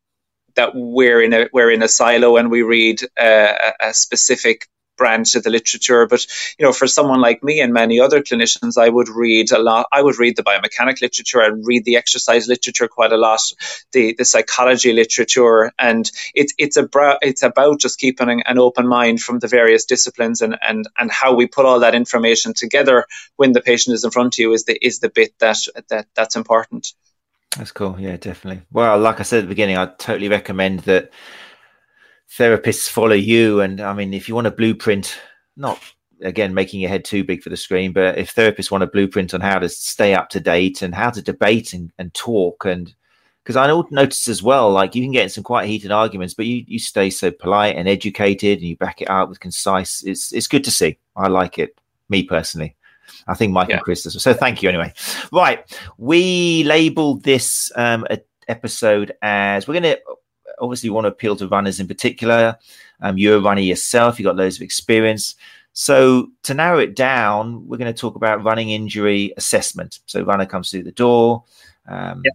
[0.57, 4.67] that we're in a we're in a silo and we read uh, a specific
[4.97, 6.07] branch of the literature.
[6.07, 6.27] But
[6.59, 9.87] you know, for someone like me and many other clinicians, I would read a lot.
[9.93, 11.43] I would read the biomechanic literature.
[11.43, 13.41] I read the exercise literature quite a lot,
[13.93, 16.89] the the psychology literature, and it's it's a
[17.23, 21.35] it's about just keeping an open mind from the various disciplines and and and how
[21.35, 23.07] we put all that information together
[23.37, 26.07] when the patient is in front of you is the is the bit that that
[26.15, 26.93] that's important.
[27.57, 27.97] That's cool.
[27.99, 28.63] Yeah, definitely.
[28.71, 31.11] Well, like I said at the beginning, I totally recommend that
[32.31, 33.61] therapists follow you.
[33.61, 35.19] And I mean, if you want a blueprint,
[35.57, 35.81] not
[36.23, 39.35] again making your head too big for the screen, but if therapists want a blueprint
[39.35, 42.95] on how to stay up to date and how to debate and, and talk and
[43.47, 46.47] because I noticed as well, like you can get in some quite heated arguments, but
[46.47, 50.03] you, you stay so polite and educated and you back it up with concise.
[50.03, 50.99] It's it's good to see.
[51.15, 52.75] I like it, me personally.
[53.29, 53.77] I think Mike yeah.
[53.77, 54.03] and Chris.
[54.03, 54.21] Does.
[54.21, 54.93] So thank you anyway.
[55.31, 55.65] Right,
[55.97, 58.05] we labeled this um,
[58.49, 60.01] episode as we're going to
[60.61, 62.57] obviously want to appeal to runners in particular.
[63.01, 65.35] Um, you're a runner yourself, you've got loads of experience.
[65.73, 70.01] So, to narrow it down, we're going to talk about running injury assessment.
[70.07, 71.45] So, runner comes through the door.
[71.87, 72.31] Um, yeah.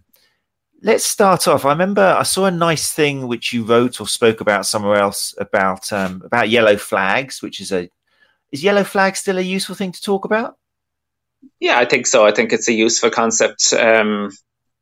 [0.84, 1.64] Let's start off.
[1.64, 5.34] I remember I saw a nice thing which you wrote or spoke about somewhere else
[5.38, 7.88] about um, about yellow flags, which is a
[8.52, 10.56] is yellow flag still a useful thing to talk about?
[11.58, 12.26] Yeah, I think so.
[12.26, 14.30] I think it's a useful concept, um,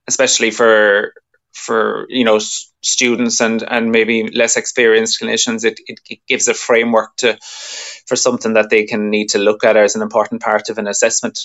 [0.06, 1.14] especially for
[1.52, 6.48] for you know s- students and and maybe less experienced clinicians it, it, it, gives
[6.48, 7.36] a framework to
[8.06, 10.86] for something that they can need to look at as an important part of an
[10.86, 11.38] assessment.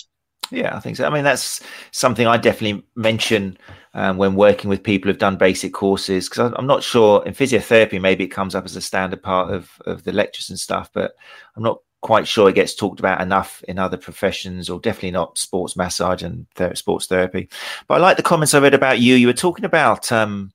[0.50, 1.06] Yeah i think so.
[1.06, 3.58] I mean that's something i definitely mention
[3.94, 8.00] um, when working with people who've done basic courses because i'm not sure in physiotherapy
[8.00, 11.12] maybe it comes up as a standard part of of the lectures and stuff but
[11.56, 15.36] i'm not quite sure it gets talked about enough in other professions, or definitely not
[15.36, 17.48] sports massage and ther- sports therapy.
[17.88, 19.16] But I like the comments I read about you.
[19.16, 20.52] You were talking about um,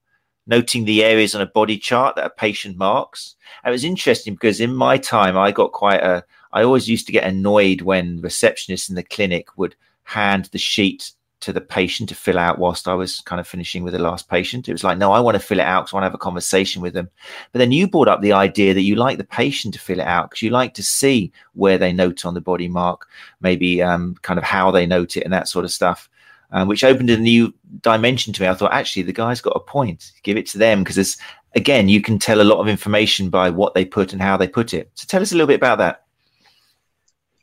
[0.47, 3.35] noting the areas on a body chart that a patient marks.
[3.65, 6.23] And it was interesting because in my time, I got quite a.
[6.53, 11.11] I always used to get annoyed when receptionists in the clinic would hand the sheet
[11.41, 14.29] to the patient to fill out whilst I was kind of finishing with the last
[14.29, 14.69] patient.
[14.69, 16.15] It was like, no, I want to fill it out because I want to have
[16.15, 17.09] a conversation with them.
[17.51, 20.07] But then you brought up the idea that you like the patient to fill it
[20.07, 23.07] out because you like to see where they note on the body mark,
[23.41, 26.09] maybe um, kind of how they note it and that sort of stuff.
[26.53, 28.49] Um, which opened a new dimension to me.
[28.49, 30.11] I thought, actually, the guy's got a point.
[30.23, 31.15] Give it to them because,
[31.55, 34.49] again, you can tell a lot of information by what they put and how they
[34.49, 34.91] put it.
[34.95, 36.03] So, tell us a little bit about that.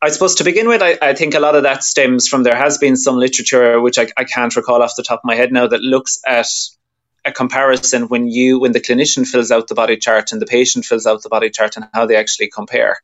[0.01, 2.55] I suppose to begin with, I, I, think a lot of that stems from there
[2.55, 5.53] has been some literature which I, I, can't recall off the top of my head
[5.53, 6.47] now that looks at
[7.25, 10.85] a comparison when you when the clinician fills out the body chart and the patient
[10.85, 12.99] fills out the body chart and how they actually compare.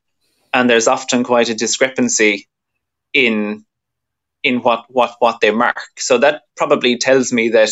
[0.52, 2.48] And there's often quite a discrepancy
[3.12, 3.64] in
[4.44, 5.80] in what what what they mark.
[5.98, 7.70] So that probably tells me that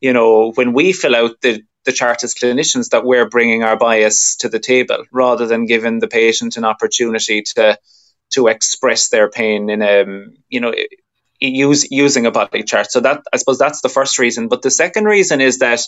[0.00, 3.76] you know when we fill out the the chart as clinicians that we're bringing our
[3.76, 7.78] bias to the table rather than giving the patient an opportunity to
[8.34, 10.04] to express their pain in a
[10.48, 10.72] you know
[11.40, 12.90] use using a body chart.
[12.90, 14.48] So that I suppose that's the first reason.
[14.48, 15.80] But the second reason is that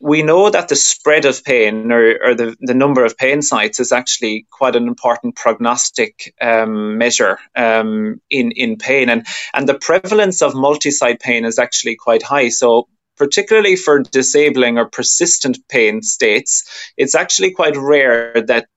[0.00, 3.80] we know that the spread of pain or, or the, the number of pain sites
[3.80, 9.08] is actually quite an important prognostic um, measure um, in, in pain.
[9.08, 12.48] And, and the prevalence of multi site pain is actually quite high.
[12.48, 18.68] So, particularly for disabling or persistent pain states, it's actually quite rare that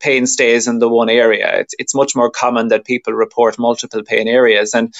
[0.00, 1.60] pain stays in the one area.
[1.60, 4.74] It's, it's much more common that people report multiple pain areas.
[4.74, 4.94] And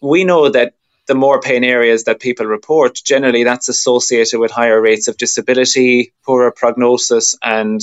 [0.00, 0.74] we know that
[1.06, 6.12] the more pain areas that people report, generally that's associated with higher rates of disability,
[6.24, 7.80] poorer prognosis, and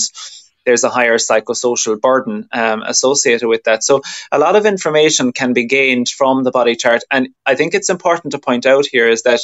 [0.65, 3.83] there's a higher psychosocial burden um, associated with that.
[3.83, 7.01] So, a lot of information can be gained from the body chart.
[7.11, 9.39] And I think it's important to point out here is that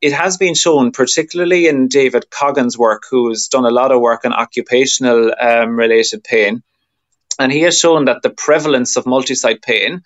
[0.00, 4.24] it has been shown, particularly in David Coggon's work, who's done a lot of work
[4.24, 6.62] on occupational um, related pain.
[7.40, 10.02] And he has shown that the prevalence of multi-site pain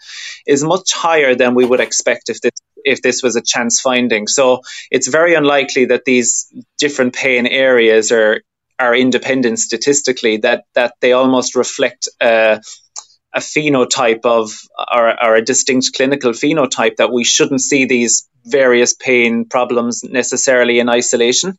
[0.46, 2.52] is much higher than we would expect if this
[2.84, 4.26] if this was a chance finding.
[4.26, 8.42] So it's very unlikely that these different pain areas are
[8.78, 10.38] are independent statistically.
[10.38, 12.58] That that they almost reflect uh,
[13.34, 14.52] a phenotype of
[14.94, 20.78] or, or a distinct clinical phenotype that we shouldn't see these various pain problems necessarily
[20.78, 21.56] in isolation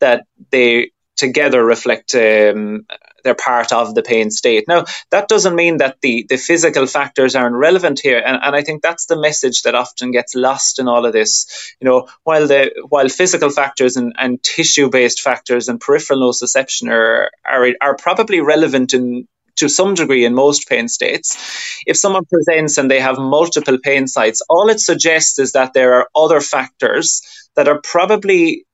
[0.00, 2.86] that they together reflect um,
[3.26, 4.66] they're part of the pain state.
[4.68, 8.62] Now, that doesn't mean that the, the physical factors aren't relevant here, and, and I
[8.62, 11.74] think that's the message that often gets lost in all of this.
[11.80, 16.88] You know, while the while physical factors and, and tissue based factors and peripheral nociception
[16.88, 21.82] are, are are probably relevant in to some degree in most pain states.
[21.86, 25.94] If someone presents and they have multiple pain sites, all it suggests is that there
[25.94, 27.22] are other factors
[27.56, 28.66] that are probably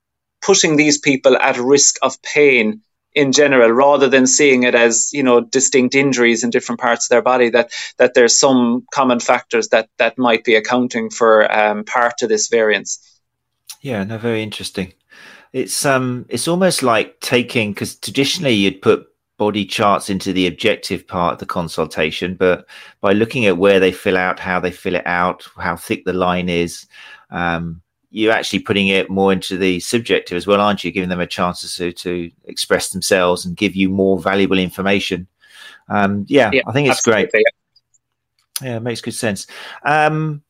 [0.43, 2.83] putting these people at risk of pain
[3.15, 7.11] in general rather than seeing it as you know distinct injuries in different parts of
[7.11, 11.85] their body that that there's some common factors that that might be accounting for um,
[11.85, 13.21] part of this variance
[13.83, 14.93] yeah no very interesting
[15.53, 19.07] it's um it's almost like taking because traditionally you'd put
[19.39, 22.67] body charts into the objective part of the consultation, but
[23.01, 26.13] by looking at where they fill out, how they fill it out, how thick the
[26.13, 26.87] line is,
[27.31, 30.91] um, you're actually putting it more into the subjective as well, aren't you?
[30.91, 35.27] Giving them a chance to to express themselves and give you more valuable information.
[35.89, 37.31] Um, yeah, yeah, I think it's great.
[38.61, 39.47] Yeah, it makes good sense.
[39.85, 40.43] Um,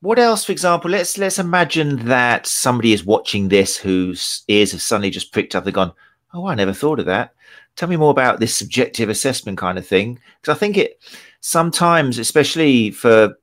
[0.00, 0.90] what else, for example?
[0.90, 5.64] Let's let's imagine that somebody is watching this whose ears have suddenly just pricked up.
[5.64, 5.92] They've gone,
[6.32, 7.34] "Oh, I never thought of that."
[7.76, 11.02] Tell me more about this subjective assessment kind of thing because i think it
[11.40, 13.34] sometimes especially for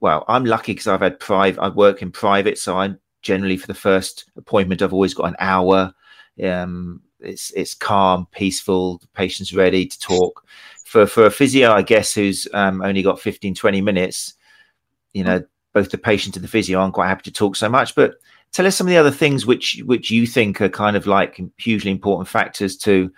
[0.00, 3.66] well i'm lucky because i've had private i work in private so i'm generally for
[3.66, 5.92] the first appointment i've always got an hour.
[6.42, 10.46] Um, it's it's calm peaceful the patient's ready to talk.
[10.86, 14.34] For for a physio i guess who's um, only got 15 20 minutes
[15.12, 17.94] you know both the patient and the physio aren't quite happy to talk so much.
[17.94, 18.14] But
[18.52, 21.40] tell us some of the other things which which you think are kind of like
[21.58, 23.12] hugely important factors to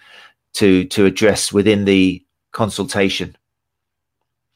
[0.54, 3.36] to to address within the consultation?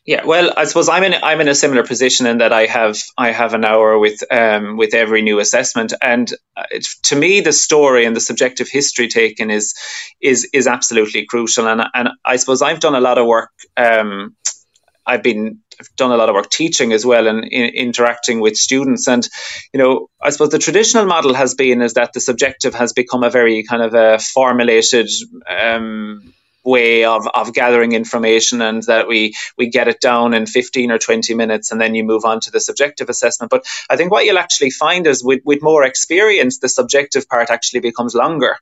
[0.07, 2.97] Yeah, well, I suppose I'm in I'm in a similar position in that I have
[3.19, 6.63] I have an hour with um, with every new assessment, and uh,
[7.03, 9.75] to me, the story and the subjective history taken is
[10.21, 11.67] is is absolutely crucial.
[11.67, 13.51] And and I suppose I've done a lot of work.
[13.77, 14.37] Um,
[15.07, 18.57] I've been I've done a lot of work teaching as well and in, interacting with
[18.57, 19.09] students.
[19.09, 19.27] And
[19.73, 23.23] you know, I suppose the traditional model has been is that the subjective has become
[23.23, 25.11] a very kind of a formulated.
[25.49, 26.33] Um,
[26.67, 30.99] way of, of gathering information and that we we get it down in 15 or
[30.99, 34.27] 20 minutes and then you move on to the subjective assessment but i think what
[34.27, 38.59] you'll actually find is with, with more experience the subjective part actually becomes longer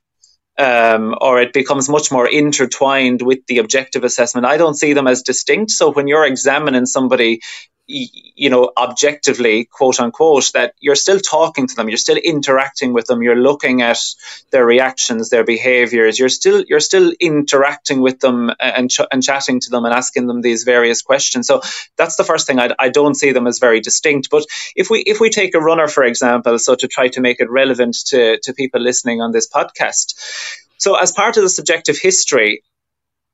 [0.58, 4.46] um, or it becomes much more intertwined with the objective assessment.
[4.46, 5.72] I don't see them as distinct.
[5.72, 7.40] So when you're examining somebody
[7.86, 13.06] you know, objectively, quote unquote, that you're still talking to them, you're still interacting with
[13.06, 13.98] them, you're looking at
[14.50, 19.60] their reactions, their behaviors, you're still you're still interacting with them and ch- and chatting
[19.60, 21.46] to them and asking them these various questions.
[21.46, 21.60] So
[21.96, 22.58] that's the first thing.
[22.58, 24.30] I, I don't see them as very distinct.
[24.30, 27.40] But if we if we take a runner, for example, so to try to make
[27.40, 30.14] it relevant to to people listening on this podcast.
[30.78, 32.62] So as part of the subjective history,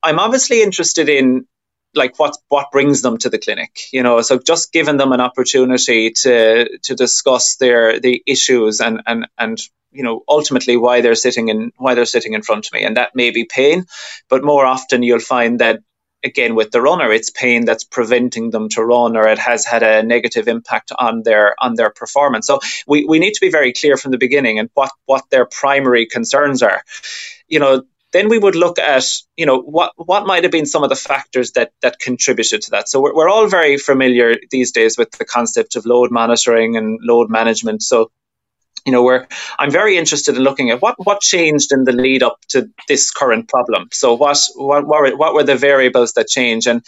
[0.02, 1.46] I'm obviously interested in
[1.94, 4.20] like what what brings them to the clinic you know?
[4.22, 9.58] So just giving them an opportunity to to discuss their the issues and and and
[9.92, 12.84] you know ultimately why they're sitting in why they're sitting in front of me.
[12.84, 13.86] And that may be pain
[14.28, 15.80] but more often you'll find that
[16.24, 19.82] again with the runner it's pain that's preventing them to run or it has had
[19.82, 22.46] a negative impact on their on their performance.
[22.46, 25.46] So we, we need to be very clear from the beginning and what what their
[25.46, 26.82] primary concerns are.
[27.48, 27.82] You know
[28.12, 29.04] then we would look at
[29.36, 32.70] you know what what might have been some of the factors that that contributed to
[32.70, 32.88] that.
[32.88, 36.98] So we're, we're all very familiar these days with the concept of load monitoring and
[37.02, 37.82] load management.
[37.82, 38.10] So
[38.86, 42.22] you know where i'm very interested in looking at what what changed in the lead
[42.22, 43.88] up to this current problem.
[43.92, 46.66] So what what what were, what were the variables that changed?
[46.66, 46.82] And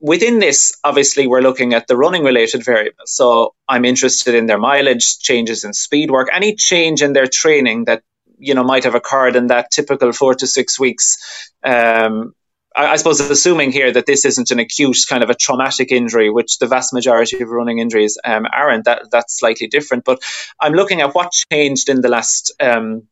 [0.00, 3.12] within this obviously we're looking at the running related variables.
[3.12, 7.84] So i'm interested in their mileage changes in speed work any change in their training
[7.86, 8.02] that
[8.40, 11.50] you know might have occurred in that typical four to six weeks.
[11.62, 12.34] Um,
[12.76, 16.30] I, I, suppose assuming here that this isn't an acute kind of a traumatic injury,
[16.30, 18.84] which the vast majority of running injuries um, aren't.
[18.84, 20.04] That that's slightly different.
[20.04, 20.20] But
[20.60, 23.02] I'm looking at what changed in the last um,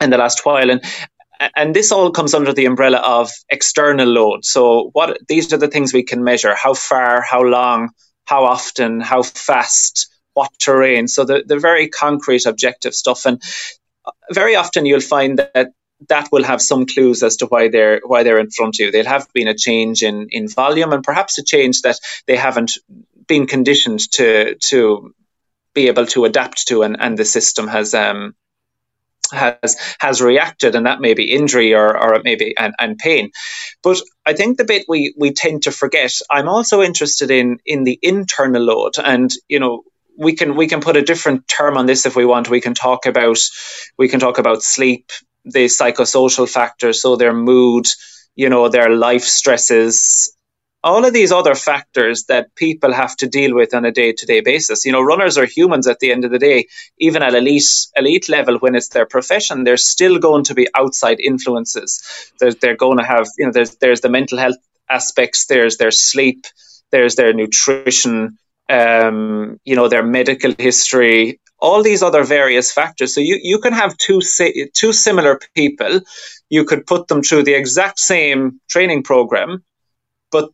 [0.00, 0.82] in the last while, and
[1.56, 4.44] and this all comes under the umbrella of external load.
[4.44, 7.90] So what these are the things we can measure: how far, how long,
[8.26, 11.08] how often, how fast, what terrain.
[11.08, 13.26] So the, the very concrete objective stuff.
[13.26, 13.42] And
[14.30, 15.72] very often you'll find that
[16.08, 18.90] that will have some clues as to why they're why they're in front of you.
[18.90, 22.78] They'll have been a change in in volume and perhaps a change that they haven't
[23.26, 25.14] been conditioned to to
[25.74, 28.34] be able to adapt to, and, and the system has um
[29.32, 32.98] has has reacted, and that may be injury or or it may be and, and
[32.98, 33.30] pain.
[33.82, 36.12] But I think the bit we we tend to forget.
[36.30, 39.84] I'm also interested in in the internal load, and you know
[40.18, 42.50] we can we can put a different term on this if we want.
[42.50, 43.38] We can talk about
[43.98, 45.10] we can talk about sleep,
[45.44, 47.86] the psychosocial factors, so their mood,
[48.34, 50.34] you know, their life stresses,
[50.84, 54.26] all of these other factors that people have to deal with on a day to
[54.26, 54.84] day basis.
[54.84, 56.66] You know, runners are humans at the end of the day,
[56.98, 61.20] even at elite elite level when it's their profession, there's still going to be outside
[61.20, 62.02] influences.
[62.40, 64.56] They're, they're going to have, you know, there's there's the mental health
[64.90, 66.46] aspects, there's their sleep,
[66.90, 68.38] there's their nutrition,
[68.68, 73.14] um, you know, their medical history, all these other various factors.
[73.14, 74.20] So you, you can have two
[74.74, 76.00] two similar people.
[76.50, 79.64] You could put them through the exact same training program,
[80.30, 80.50] but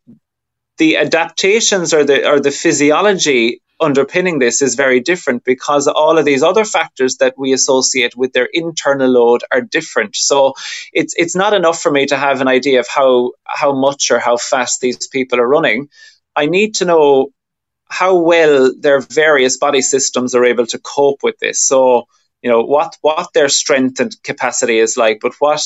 [0.78, 6.24] the adaptations or the or the physiology underpinning this is very different because all of
[6.24, 10.16] these other factors that we associate with their internal load are different.
[10.16, 10.54] So
[10.92, 14.18] it's it's not enough for me to have an idea of how how much or
[14.18, 15.88] how fast these people are running.
[16.36, 17.28] I need to know
[17.88, 21.60] how well their various body systems are able to cope with this.
[21.60, 22.06] So,
[22.42, 25.62] you know, what what their strength and capacity is like, but what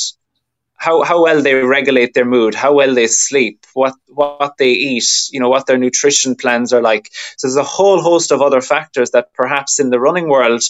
[0.76, 5.08] how how well they regulate their mood, how well they sleep, what what they eat,
[5.30, 7.10] you know, what their nutrition plans are like.
[7.36, 10.62] So there's a whole host of other factors that perhaps in the running world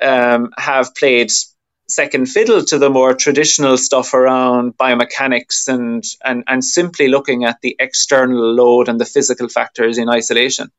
[0.00, 1.32] um, have played
[1.90, 7.60] second fiddle to the more traditional stuff around biomechanics and, and, and simply looking at
[7.60, 10.70] the external load and the physical factors in isolation.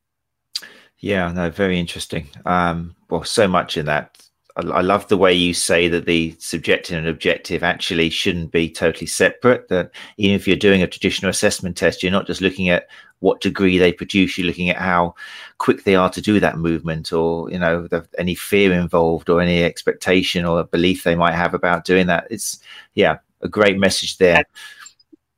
[0.99, 2.28] Yeah, no, very interesting.
[2.45, 4.18] Um, well, so much in that.
[4.55, 8.70] I, I, love the way you say that the subjective and objective actually shouldn't be
[8.70, 9.68] totally separate.
[9.70, 12.88] That even if you're doing a traditional assessment test, you're not just looking at
[13.22, 14.38] what degree they produce.
[14.38, 15.15] You're looking at how
[15.57, 19.39] quick they are to do that movement, or you know, the, any fear involved, or
[19.39, 22.28] any expectation or belief they might have about doing that.
[22.30, 22.59] It's
[22.93, 24.43] yeah, a great message there.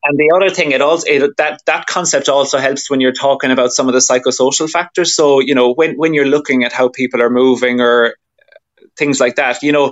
[0.03, 3.51] and the other thing, it also it, that that concept also helps when you're talking
[3.51, 5.15] about some of the psychosocial factors.
[5.15, 8.15] So you know when when you're looking at how people are moving or
[8.97, 9.91] things like that, you know,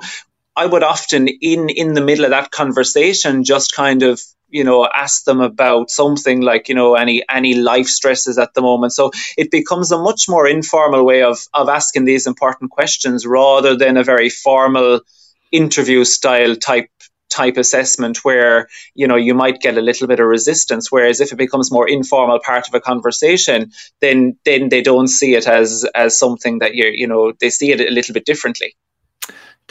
[0.55, 4.85] I would often in in the middle of that conversation just kind of you know
[4.85, 8.93] ask them about something like you know any any life stresses at the moment.
[8.93, 13.77] So it becomes a much more informal way of of asking these important questions rather
[13.77, 15.01] than a very formal
[15.51, 16.89] interview style type
[17.29, 20.91] type assessment where you know you might get a little bit of resistance.
[20.91, 23.71] Whereas if it becomes more informal part of a conversation
[24.01, 27.71] then then they don't see it as as something that you you know they see
[27.71, 28.75] it a little bit differently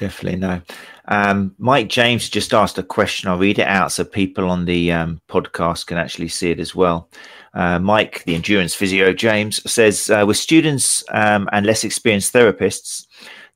[0.01, 0.61] definitely no
[1.09, 4.91] um, mike james just asked a question i'll read it out so people on the
[4.91, 7.09] um, podcast can actually see it as well
[7.55, 13.07] uh, mike the endurance physio james says uh, with students um, and less experienced therapists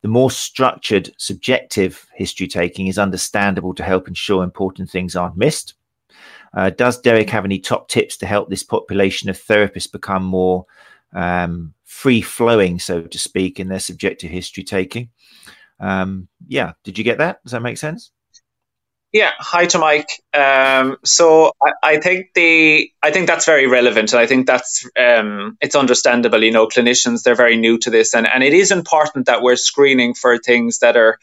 [0.04, 5.72] the more structured, subjective history taking is understandable to help ensure important things aren't missed.
[6.52, 10.66] Uh, does Derek have any top tips to help this population of therapists become more
[11.14, 15.08] um, free flowing, so to speak, in their subjective history taking?
[15.80, 17.42] Um, yeah, did you get that?
[17.44, 18.10] Does that make sense?
[19.12, 20.08] Yeah, hi to Mike.
[20.32, 24.88] Um, so I, I, think the I think that's very relevant, and I think that's
[24.98, 26.42] um, it's understandable.
[26.42, 29.54] You know, clinicians they're very new to this, and, and it is important that we're
[29.54, 31.20] screening for things that are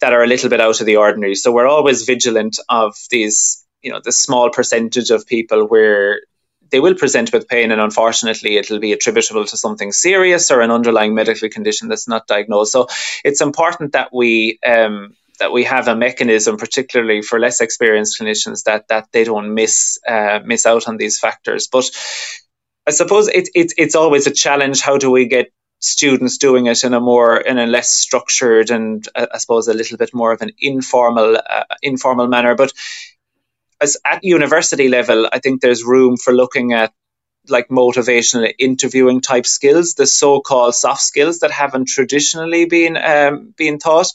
[0.00, 1.36] that are a little bit out of the ordinary.
[1.36, 6.20] So we're always vigilant of these, you know, the small percentage of people where
[6.70, 10.70] they will present with pain, and unfortunately, it'll be attributable to something serious or an
[10.70, 12.72] underlying medical condition that's not diagnosed.
[12.72, 12.88] So
[13.24, 18.64] it's important that we um, that we have a mechanism, particularly for less experienced clinicians,
[18.64, 21.66] that that they don't miss uh, miss out on these factors.
[21.66, 21.90] But
[22.86, 24.80] I suppose it's it, it's always a challenge.
[24.80, 29.08] How do we get students doing it in a more in a less structured and
[29.14, 32.54] uh, I suppose a little bit more of an informal uh, informal manner?
[32.54, 32.72] But
[33.80, 36.92] as at university level, I think there's room for looking at
[37.48, 44.08] like motivational interviewing type skills, the so-called soft skills that haven't traditionally been um, taught.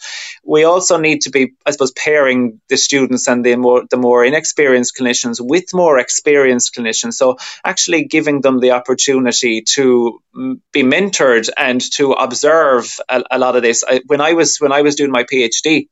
[0.44, 4.24] We also need to be, I suppose, pairing the students and the more the more
[4.24, 7.14] inexperienced clinicians with more experienced clinicians.
[7.14, 13.40] So actually giving them the opportunity to mm, be mentored and to observe a, a
[13.40, 13.84] lot of this.
[13.88, 15.88] I, when I was when I was doing my PhD,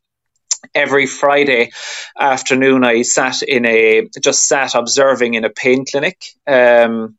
[0.74, 1.72] every Friday
[2.20, 6.24] afternoon I sat in a just sat observing in a pain clinic.
[6.48, 7.18] Um,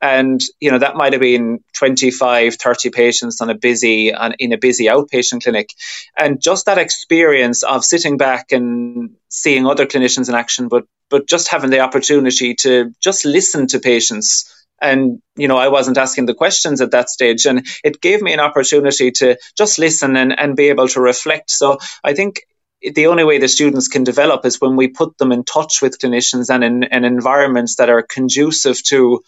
[0.00, 4.52] and you know that might have been 25 30 patients on a busy on, in
[4.52, 5.70] a busy outpatient clinic.
[6.16, 11.26] And just that experience of sitting back and seeing other clinicians in action but but
[11.26, 14.54] just having the opportunity to just listen to patients.
[14.80, 17.44] And you know i wasn't asking the questions at that stage.
[17.44, 21.50] And it gave me an opportunity to just listen and, and be able to reflect.
[21.50, 22.42] So i think
[22.82, 25.98] the only way the students can develop is when we put them in touch with
[25.98, 29.20] clinicians and in, in environments that are conducive to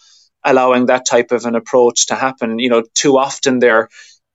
[0.43, 2.59] allowing that type of an approach to happen.
[2.59, 3.89] You know, too often they're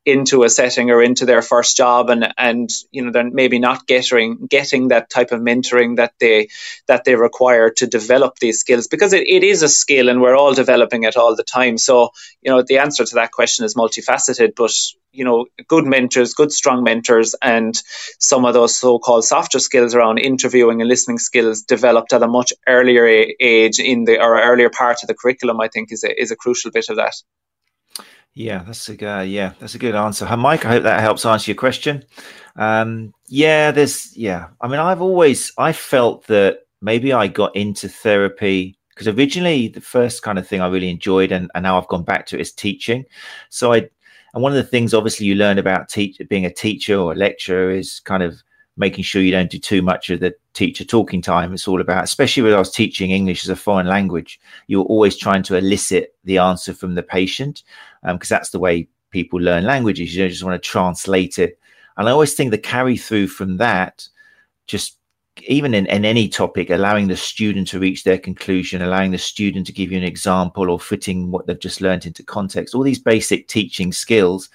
[0.06, 3.86] into a setting or into their first job and and you know they're maybe not
[3.88, 6.48] getting getting that type of mentoring that they
[6.86, 10.36] that they require to develop these skills because it, it is a skill and we're
[10.36, 11.76] all developing it all the time.
[11.76, 12.10] So
[12.42, 14.72] you know the answer to that question is multifaceted but
[15.12, 17.82] you know good mentors good strong mentors and
[18.20, 22.52] some of those so-called softer skills around interviewing and listening skills developed at a much
[22.68, 23.06] earlier
[23.40, 26.36] age in the or earlier part of the curriculum i think is a, is a
[26.36, 27.14] crucial bit of that
[28.36, 30.36] yeah, that's a uh, yeah, that's a good answer.
[30.36, 30.66] Mike.
[30.66, 32.04] I hope that helps answer your question.
[32.56, 34.48] Um, yeah, there's yeah.
[34.60, 39.80] I mean, I've always I felt that maybe I got into therapy because originally the
[39.80, 42.42] first kind of thing I really enjoyed, and, and now I've gone back to it
[42.42, 43.06] is teaching.
[43.48, 43.88] So I
[44.34, 47.16] and one of the things obviously you learn about teach, being a teacher or a
[47.16, 48.42] lecturer is kind of
[48.76, 51.52] making sure you don't do too much of the teacher talking time.
[51.52, 55.16] It's all about, especially when I was teaching English as a foreign language, you're always
[55.16, 57.62] trying to elicit the answer from the patient
[58.02, 60.14] because um, that's the way people learn languages.
[60.14, 61.58] You don't just want to translate it.
[61.96, 64.06] And I always think the carry through from that,
[64.66, 64.98] just
[65.46, 69.66] even in, in any topic, allowing the student to reach their conclusion, allowing the student
[69.66, 72.98] to give you an example or fitting what they've just learned into context, all these
[72.98, 74.48] basic teaching skills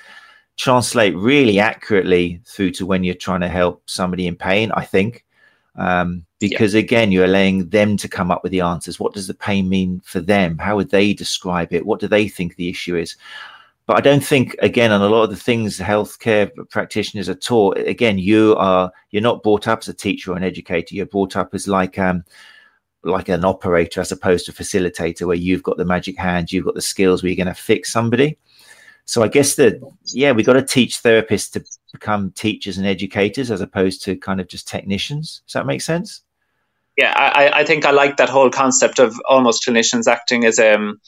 [0.58, 5.24] translate really accurately through to when you're trying to help somebody in pain, I think.
[5.76, 6.82] Um, because yeah.
[6.82, 9.00] again, you're allowing them to come up with the answers.
[9.00, 10.58] What does the pain mean for them?
[10.58, 11.86] How would they describe it?
[11.86, 13.16] What do they think the issue is?
[13.88, 17.78] But I don't think, again, on a lot of the things healthcare practitioners are taught,
[17.78, 20.96] again, you are you're not brought up as a teacher or an educator.
[20.96, 22.24] You're brought up as like um,
[23.04, 26.76] like an operator as opposed to facilitator, where you've got the magic hand you've got
[26.76, 28.38] the skills where you're going to fix somebody.
[29.06, 29.82] So I guess that
[30.14, 34.40] yeah, we got to teach therapists to become teachers and educators as opposed to kind
[34.40, 35.42] of just technicians.
[35.46, 36.22] Does that make sense?
[36.98, 41.00] yeah, I, I think I like that whole concept of almost clinicians acting as um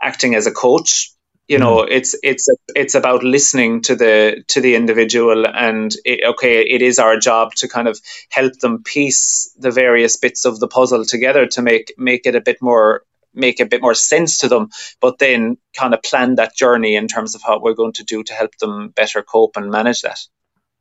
[0.00, 1.10] acting as a coach.
[1.48, 1.86] You know, mm.
[1.90, 6.98] it's it's it's about listening to the to the individual, and it, okay, it is
[6.98, 7.98] our job to kind of
[8.30, 12.40] help them piece the various bits of the puzzle together to make make it a
[12.40, 13.02] bit more
[13.38, 14.70] make a bit more sense to them,
[15.00, 18.22] but then kind of plan that journey in terms of what we're going to do
[18.22, 20.20] to help them better cope and manage that.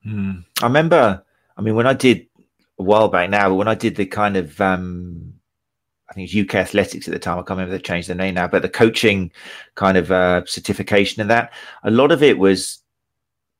[0.05, 0.45] Mm.
[0.61, 1.23] I remember,
[1.55, 2.27] I mean, when I did
[2.79, 5.33] a while back now, but when I did the kind of, um,
[6.09, 8.35] I think it's UK Athletics at the time, I can't remember they changed the name
[8.35, 9.31] now, but the coaching
[9.75, 11.53] kind of uh, certification and that,
[11.83, 12.79] a lot of it was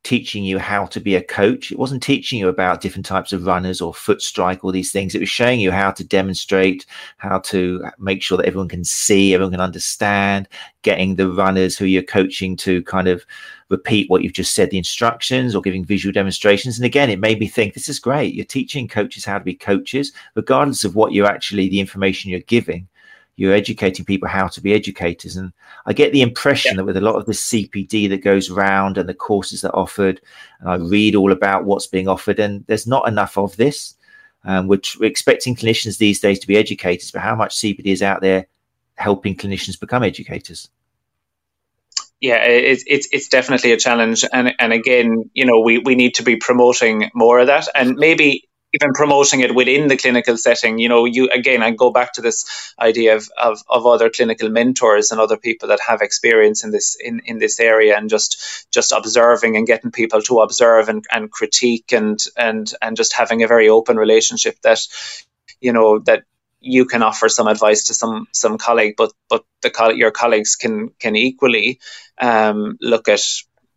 [0.03, 1.71] teaching you how to be a coach.
[1.71, 5.13] It wasn't teaching you about different types of runners or foot strike, all these things.
[5.13, 6.85] It was showing you how to demonstrate,
[7.17, 10.47] how to make sure that everyone can see, everyone can understand,
[10.81, 13.25] getting the runners who you're coaching to kind of
[13.69, 16.77] repeat what you've just said, the instructions, or giving visual demonstrations.
[16.77, 18.33] And again, it made me think this is great.
[18.33, 22.39] You're teaching coaches how to be coaches, regardless of what you're actually, the information you're
[22.41, 22.87] giving
[23.37, 25.37] you're educating people how to be educators.
[25.37, 25.53] And
[25.85, 26.77] I get the impression yeah.
[26.77, 29.79] that with a lot of the CPD that goes around and the courses that are
[29.79, 30.19] offered,
[30.59, 33.95] and I read all about what's being offered, and there's not enough of this.
[34.43, 38.01] Um, we're, we're expecting clinicians these days to be educators, but how much CPD is
[38.01, 38.47] out there
[38.95, 40.69] helping clinicians become educators?
[42.19, 46.15] yeah, it's it's it's definitely a challenge, and and again, you know, we we need
[46.15, 50.77] to be promoting more of that, and maybe even promoting it within the clinical setting.
[50.77, 54.49] You know, you again, I go back to this idea of, of, of other clinical
[54.49, 58.67] mentors and other people that have experience in this in, in this area, and just
[58.71, 63.43] just observing and getting people to observe and, and critique and and and just having
[63.43, 64.79] a very open relationship that
[65.61, 66.23] you know that
[66.59, 70.89] you can offer some advice to some some colleague, but but the your colleagues can
[70.99, 71.79] can equally
[72.19, 73.21] um, look at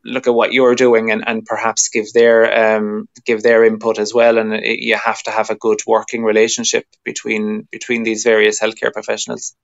[0.05, 4.15] look at what you're doing and, and perhaps give their um, give their input as
[4.15, 4.39] well.
[4.39, 8.93] And it, you have to have a good working relationship between between these various healthcare
[8.93, 9.55] professionals.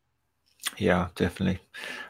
[0.79, 1.61] Yeah, definitely.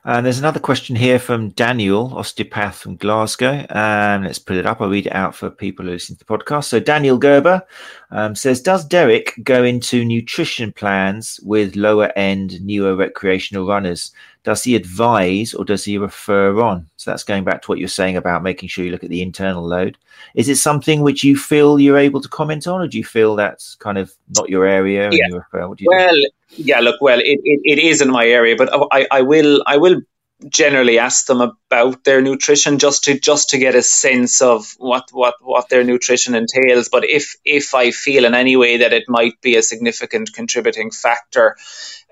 [0.05, 3.67] And there's another question here from Daniel, osteopath from Glasgow.
[3.69, 4.81] Um, let's put it up.
[4.81, 6.65] I'll read it out for people who listen to the podcast.
[6.65, 7.63] So Daniel Gerber
[8.11, 14.13] um, says, Does Derek go into nutrition plans with lower end newer recreational runners?
[14.47, 16.89] Does he advise or does he refer on?
[16.99, 19.21] So that's going back to what you're saying about making sure you look at the
[19.21, 19.99] internal load.
[20.37, 23.35] Is it something which you feel you're able to comment on, or do you feel
[23.35, 25.11] that's kind of not your area?
[25.11, 25.27] Yeah.
[25.31, 26.33] You well, think?
[26.51, 26.79] yeah.
[26.79, 30.01] Look, well, it, it, it is in my area, but I, I will I will
[30.49, 35.09] generally ask them about their nutrition just to just to get a sense of what
[35.11, 39.05] what what their nutrition entails but if if i feel in any way that it
[39.09, 41.57] might be a significant contributing factor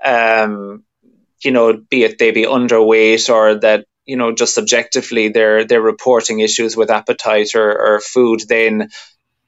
[0.02, 0.82] um
[1.44, 5.82] you know, be it they be underweight or that you know just subjectively they're they're
[5.82, 8.90] reporting issues with appetite or, or food, then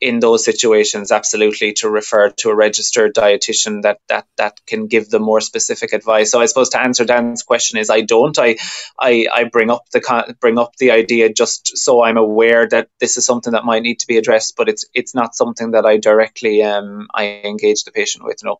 [0.00, 5.08] in those situations, absolutely to refer to a registered dietitian that that that can give
[5.10, 6.30] them more specific advice.
[6.30, 8.38] So I suppose to answer Dan's question is I don't.
[8.38, 8.56] I
[9.00, 13.16] I, I bring up the bring up the idea just so I'm aware that this
[13.16, 15.96] is something that might need to be addressed, but it's it's not something that I
[15.98, 18.38] directly um I engage the patient with.
[18.44, 18.58] No.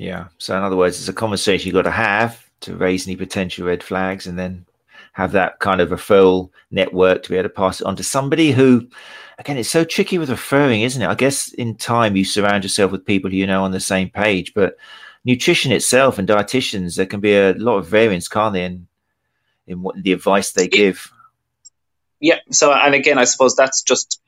[0.00, 0.28] Yeah.
[0.38, 3.66] So in other words, it's a conversation you've got to have to raise any potential
[3.66, 4.64] red flags and then
[5.12, 8.50] have that kind of referral network to be able to pass it on to somebody
[8.52, 8.88] who
[9.38, 11.06] again it's so tricky with referring isn't it?
[11.06, 14.08] I guess in time you surround yourself with people who you know on the same
[14.08, 14.78] page but
[15.26, 18.86] nutrition itself and dietitians there can be a lot of variance can't there in,
[19.66, 21.12] in what the advice they give?
[22.20, 22.38] Yeah.
[22.50, 24.18] So and again i suppose that's just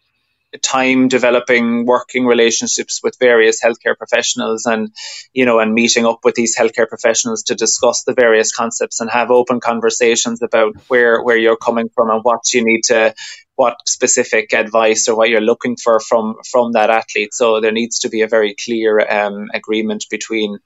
[0.60, 4.90] time developing working relationships with various healthcare professionals and
[5.32, 9.10] you know and meeting up with these healthcare professionals to discuss the various concepts and
[9.10, 13.14] have open conversations about where where you're coming from and what you need to
[13.56, 17.34] what specific advice or what you're looking for from from that athlete.
[17.34, 20.58] So there needs to be a very clear um, agreement between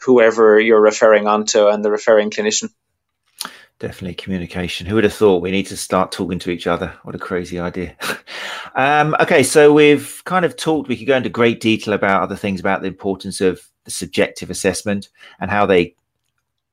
[0.00, 2.68] whoever you're referring on to and the referring clinician
[3.78, 4.86] Definitely communication.
[4.86, 6.94] Who would have thought we need to start talking to each other?
[7.02, 7.94] What a crazy idea.
[8.74, 12.36] um, okay, so we've kind of talked, we could go into great detail about other
[12.36, 15.10] things about the importance of the subjective assessment
[15.40, 15.94] and how they,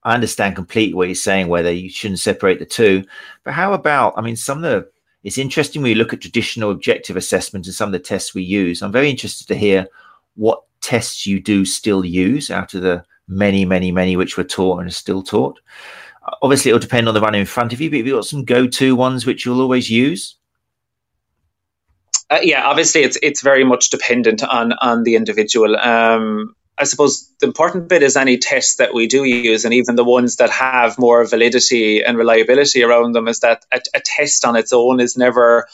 [0.04, 3.04] I understand completely what you're saying, whether you shouldn't separate the two.
[3.44, 4.90] But how about, I mean, some of the,
[5.24, 8.44] it's interesting when you look at traditional objective assessment and some of the tests we
[8.44, 8.82] use.
[8.82, 9.88] I'm very interested to hear
[10.36, 14.80] what tests you do still use out of the many, many, many which were taught
[14.80, 15.60] and are still taught
[16.42, 18.46] obviously it'll depend on the runner in front of you, but have you got some
[18.46, 20.38] go-to ones which you'll always use?
[22.30, 25.78] Uh, yeah, obviously it's it's very much dependent on on the individual.
[25.78, 29.96] Um, I suppose the important bit is any tests that we do use, and even
[29.96, 34.46] the ones that have more validity and reliability around them, is that a, a test
[34.46, 35.68] on its own is never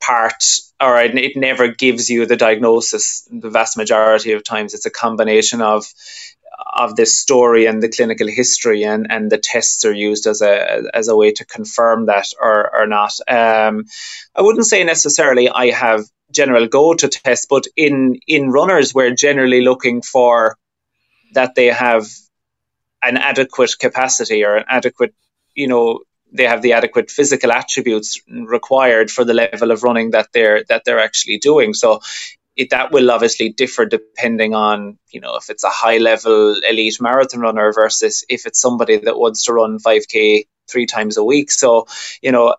[0.00, 0.44] part
[0.80, 3.26] or it never gives you the diagnosis.
[3.30, 5.86] The vast majority of times, it's a combination of
[6.76, 10.82] of this story and the clinical history, and, and the tests are used as a
[10.94, 13.12] as a way to confirm that or or not.
[13.28, 13.84] Um,
[14.34, 19.14] I wouldn't say necessarily I have general go to tests, but in in runners, we're
[19.14, 20.56] generally looking for
[21.34, 22.06] that they have
[23.02, 25.14] an adequate capacity or an adequate,
[25.54, 26.00] you know,
[26.32, 30.82] they have the adequate physical attributes required for the level of running that they're that
[30.84, 31.72] they're actually doing.
[31.74, 32.00] So
[32.56, 37.00] it, that will obviously differ depending on you know if it's a high level elite
[37.00, 41.50] marathon runner versus if it's somebody that wants to run 5k three times a week.
[41.50, 41.86] So
[42.22, 42.54] you know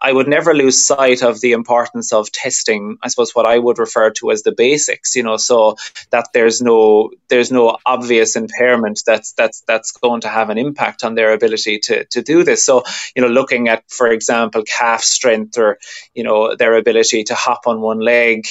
[0.00, 2.98] I would never lose sight of the importance of testing.
[3.02, 5.76] I suppose what I would refer to as the basics, you know, so
[6.10, 11.02] that there's no there's no obvious impairment that's that's that's going to have an impact
[11.02, 12.64] on their ability to to do this.
[12.64, 12.84] So
[13.14, 15.78] you know, looking at, for example, calf strength or
[16.14, 18.46] you know their ability to hop on one leg,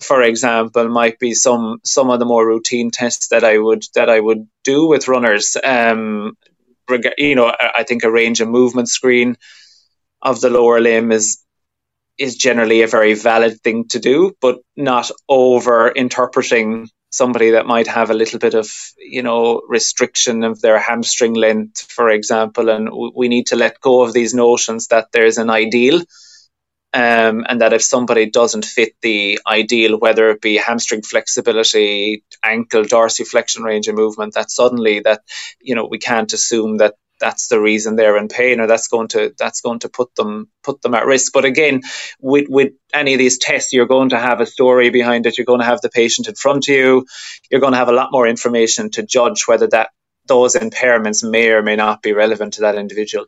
[0.00, 4.10] for example, might be some some of the more routine tests that I would that
[4.10, 5.56] I would do with runners.
[5.62, 6.36] Um,
[7.18, 9.36] you know, I think a range of movement screen
[10.22, 11.42] of the lower limb is
[12.18, 17.86] is generally a very valid thing to do, but not over interpreting somebody that might
[17.86, 22.90] have a little bit of you know restriction of their hamstring length, for example, and
[23.14, 26.02] we need to let go of these notions that there's an ideal.
[26.96, 32.84] Um, and that if somebody doesn't fit the ideal, whether it be hamstring flexibility, ankle,
[32.84, 35.22] dorsiflexion range of movement, that suddenly that
[35.62, 39.08] you know we can't assume that that's the reason they're in pain or that's going
[39.10, 41.32] to that's going to put them put them at risk.
[41.34, 41.82] But again
[42.20, 45.38] with with any of these tests you're going to have a story behind it.
[45.38, 47.06] You're going to have the patient in front of you.
[47.52, 49.90] You're going to have a lot more information to judge whether that
[50.26, 53.26] those impairments may or may not be relevant to that individual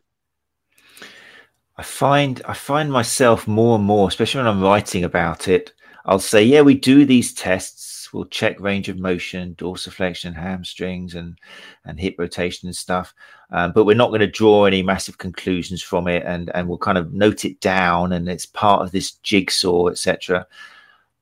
[1.79, 5.73] i find i find myself more and more especially when i'm writing about it
[6.05, 11.39] i'll say yeah we do these tests we'll check range of motion, dorsiflexion, hamstrings, and
[11.85, 13.13] and hip rotation and stuff.
[13.51, 16.77] Um, but we're not going to draw any massive conclusions from it, and and we'll
[16.77, 20.45] kind of note it down, and it's part of this jigsaw, etc.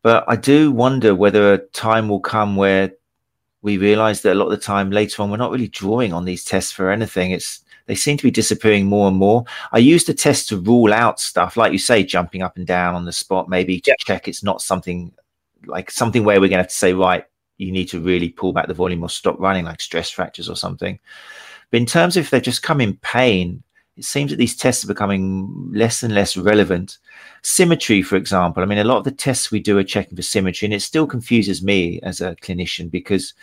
[0.02, 2.92] But I do wonder whether a time will come where
[3.62, 6.26] we realize that a lot of the time later on we're not really drawing on
[6.26, 7.32] these tests for anything.
[7.32, 9.44] It's they seem to be disappearing more and more.
[9.72, 12.96] I use the test to rule out stuff, like you say, jumping up and down
[12.96, 15.12] on the spot, maybe to check it's not something
[15.66, 17.26] like something where we're going to have to say, right,
[17.58, 20.56] you need to really pull back the volume or stop running, like stress fractures or
[20.56, 21.00] something.
[21.72, 23.64] But in terms of if they're just come in pain,
[23.98, 27.00] it seems that these tests are becoming less and less relevant.
[27.42, 30.22] Symmetry, for example, I mean, a lot of the tests we do are checking for
[30.22, 33.34] symmetry, and it still confuses me as a clinician because,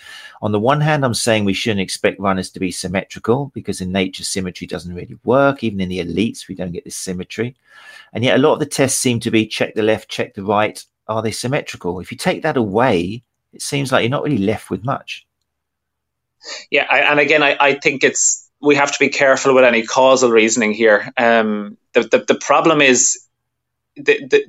[0.43, 3.91] on the one hand, I'm saying we shouldn't expect runners to be symmetrical because in
[3.91, 5.65] nature, symmetry doesn't really work.
[5.65, 7.57] Even in the elites, we don't get this symmetry.
[8.13, 10.45] And yet, a lot of the tests seem to be check the left, check the
[10.45, 11.99] right, are they symmetrical?
[11.99, 15.27] If you take that away, it seems like you're not really left with much.
[16.71, 19.83] Yeah, I, and again, I, I think it's we have to be careful with any
[19.83, 21.13] causal reasoning here.
[21.17, 23.19] Um, the, the, the problem is
[23.97, 24.45] the, the,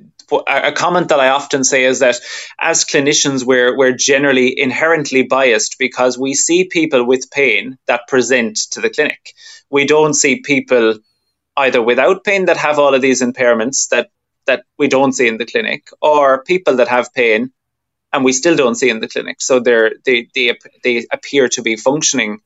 [0.48, 2.16] a comment that I often say is that
[2.60, 8.56] as clinicians, we're, we're generally inherently biased because we see people with pain that present
[8.72, 9.34] to the clinic.
[9.70, 10.98] We don't see people
[11.56, 14.10] either without pain that have all of these impairments that
[14.46, 17.50] that we don't see in the clinic, or people that have pain
[18.12, 19.40] and we still don't see in the clinic.
[19.40, 22.38] So they're, they they they appear to be functioning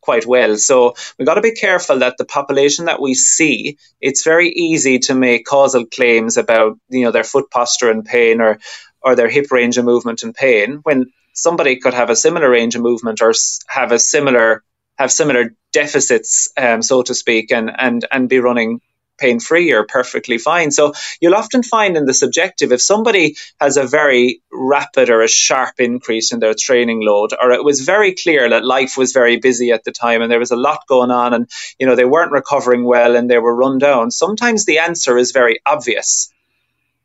[0.00, 0.56] quite well.
[0.56, 4.98] So we've got to be careful that the population that we see, it's very easy
[5.00, 8.58] to make causal claims about you know their foot posture and pain or
[9.02, 12.74] or their hip range of movement and pain when somebody could have a similar range
[12.74, 13.32] of movement or
[13.68, 14.62] have a similar
[14.98, 18.80] have similar deficits, um, so to speak, and and and be running
[19.20, 20.70] pain free or perfectly fine.
[20.70, 25.28] So you'll often find in the subjective, if somebody has a very rapid or a
[25.28, 29.36] sharp increase in their training load, or it was very clear that life was very
[29.36, 32.04] busy at the time and there was a lot going on and, you know, they
[32.04, 36.32] weren't recovering well and they were run down, sometimes the answer is very obvious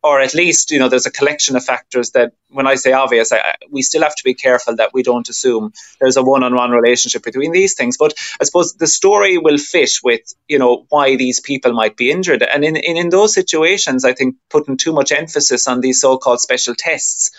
[0.05, 3.31] or at least you know there's a collection of factors that when i say obvious
[3.33, 7.23] I, we still have to be careful that we don't assume there's a one-on-one relationship
[7.23, 7.97] between these things.
[7.97, 12.11] But i suppose the story will fit with you know why these people might be
[12.11, 12.43] injured.
[12.43, 16.39] And in, in, in those situations i think putting too much emphasis on these so-called
[16.39, 17.31] special tests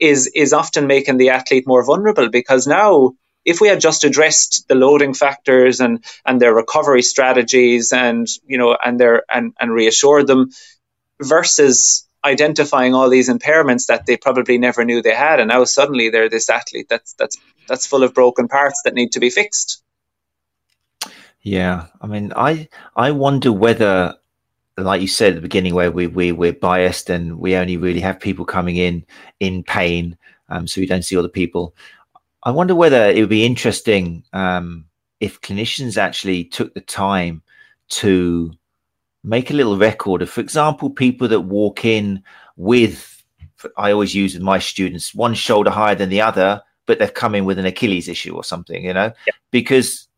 [0.00, 2.28] is is often making the athlete more vulnerable.
[2.30, 3.12] Because now
[3.44, 8.58] if we had just addressed the loading factors and and their recovery strategies and you
[8.58, 10.50] know and their and and reassured them
[11.22, 16.10] versus identifying all these impairments that they probably never knew they had, and now suddenly
[16.10, 19.82] they're this athlete that's that's that's full of broken parts that need to be fixed.
[21.40, 24.16] Yeah, I mean, I I wonder whether
[24.76, 28.00] like you said at the beginning, where we we we're biased and we only really
[28.00, 29.04] have people coming in
[29.40, 30.16] in pain,
[30.48, 31.74] um, so we don't see all the people.
[32.42, 34.86] I wonder whether it would be interesting um,
[35.20, 37.42] if clinicians actually took the time
[37.88, 38.52] to
[39.24, 42.22] make a little record of, for example, people that walk in
[42.56, 43.22] with.
[43.76, 47.34] I always use with my students one shoulder higher than the other, but they've come
[47.34, 49.32] in with an Achilles issue or something, you know, yeah.
[49.50, 50.08] because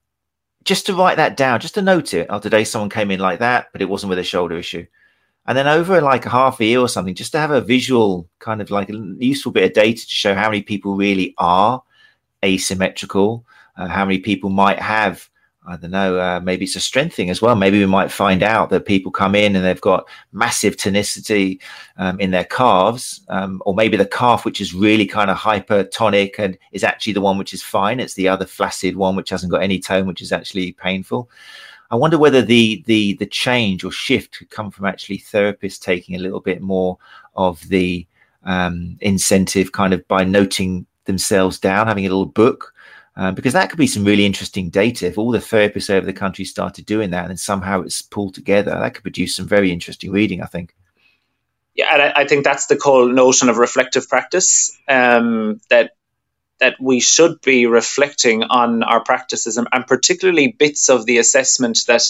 [0.64, 2.26] just to write that down, just to note it.
[2.28, 4.86] Oh, today someone came in like that, but it wasn't with a shoulder issue.
[5.46, 8.28] And then over like a half a year or something, just to have a visual
[8.40, 11.82] kind of like a useful bit of data to show how many people really are
[12.44, 13.46] asymmetrical,
[13.76, 15.29] uh, how many people might have
[15.66, 17.54] I don't know, uh, maybe it's a strength thing as well.
[17.54, 21.60] Maybe we might find out that people come in and they've got massive tonicity
[21.98, 26.38] um, in their calves, um, or maybe the calf, which is really kind of hypertonic
[26.38, 28.00] and is actually the one which is fine.
[28.00, 31.30] It's the other flaccid one, which hasn't got any tone, which is actually painful.
[31.90, 36.14] I wonder whether the the the change or shift could come from actually therapists taking
[36.14, 36.96] a little bit more
[37.34, 38.06] of the
[38.44, 42.72] um, incentive, kind of by noting themselves down, having a little book
[43.20, 45.06] um, because that could be some really interesting data.
[45.06, 48.70] If all the therapists over the country started doing that and somehow it's pulled together,
[48.70, 50.74] that could produce some very interesting reading, I think.
[51.74, 55.92] Yeah, and I, think that's the whole notion of reflective practice um, that
[56.60, 61.80] that we should be reflecting on our practices and, and particularly bits of the assessment
[61.88, 62.02] that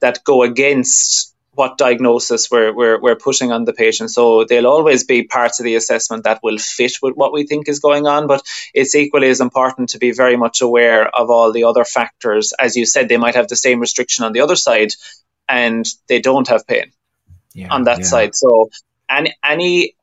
[0.00, 4.10] that go against what diagnosis we're, we're, we're putting on the patient.
[4.10, 7.68] So they'll always be parts of the assessment that will fit with what we think
[7.68, 8.42] is going on, but
[8.72, 12.52] it's equally as important to be very much aware of all the other factors.
[12.58, 14.92] As you said, they might have the same restriction on the other side
[15.48, 16.92] and they don't have pain
[17.52, 18.04] yeah, on that yeah.
[18.04, 18.34] side.
[18.36, 18.70] So
[19.08, 19.96] any, any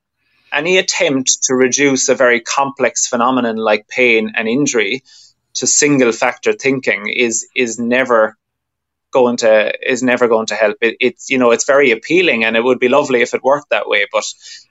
[0.54, 5.04] any attempt to reduce a very complex phenomenon like pain and injury
[5.56, 8.38] to single factor thinking is is never
[9.12, 10.78] going to is never going to help.
[10.82, 13.70] It, it's you know it's very appealing and it would be lovely if it worked
[13.70, 14.26] that way, but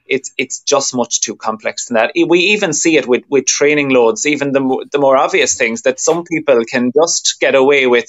[0.07, 2.13] it's it's just much too complex than that.
[2.29, 6.01] We even see it with with training loads, even the the more obvious things that
[6.01, 8.09] some people can just get away with,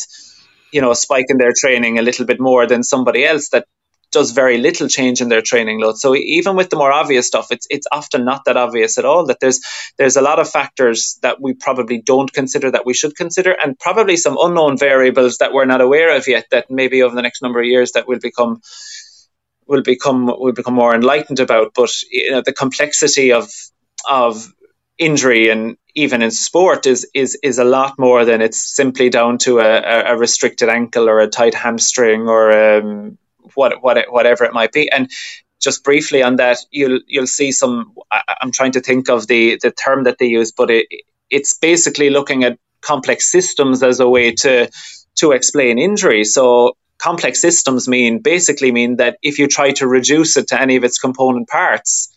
[0.72, 3.68] you know, spiking their training a little bit more than somebody else that
[4.18, 5.98] does very little change in their training load.
[5.98, 9.28] So even with the more obvious stuff, it's it's often not that obvious at all.
[9.28, 9.60] That there's
[9.98, 13.78] there's a lot of factors that we probably don't consider that we should consider, and
[13.78, 16.46] probably some unknown variables that we're not aware of yet.
[16.50, 18.62] That maybe over the next number of years that will become
[19.68, 21.74] will become will become more enlightened about.
[21.76, 23.52] But you know the complexity of
[24.10, 24.52] of
[24.98, 29.38] injury and even in sport is is is a lot more than it's simply down
[29.38, 33.18] to a, a restricted ankle or a tight hamstring or um,
[33.56, 34.90] what, what whatever it might be.
[34.90, 35.10] And
[35.60, 37.94] just briefly on that, you'll you'll see some.
[38.12, 40.88] I, am trying to think of the the term that they use, but it
[41.30, 44.70] it's basically looking at complex systems as a way to
[45.16, 46.24] to explain injury.
[46.24, 50.76] So complex systems mean basically mean that if you try to reduce it to any
[50.76, 52.16] of its component parts,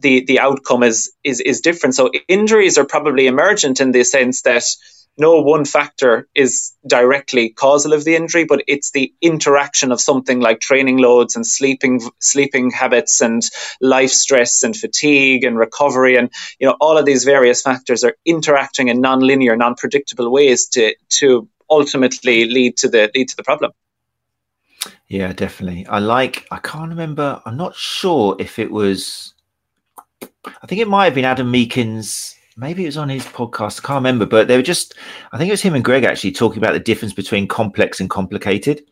[0.00, 1.94] the the outcome is is is different.
[1.94, 4.64] So injuries are probably emergent in the sense that
[5.18, 10.40] no one factor is directly causal of the injury, but it's the interaction of something
[10.40, 13.42] like training loads and sleeping sleeping habits and
[13.80, 18.16] life stress and fatigue and recovery and you know all of these various factors are
[18.24, 23.72] interacting in non-linear, non-predictable ways to to ultimately lead to the lead to the problem.
[25.08, 25.86] Yeah, definitely.
[25.86, 26.46] I like.
[26.50, 27.40] I can't remember.
[27.44, 29.34] I'm not sure if it was.
[30.22, 33.80] I think it might have been Adam Meakins maybe it was on his podcast.
[33.80, 34.94] I can't remember, but they were just,
[35.32, 38.10] I think it was him and Greg actually talking about the difference between complex and
[38.10, 38.82] complicated,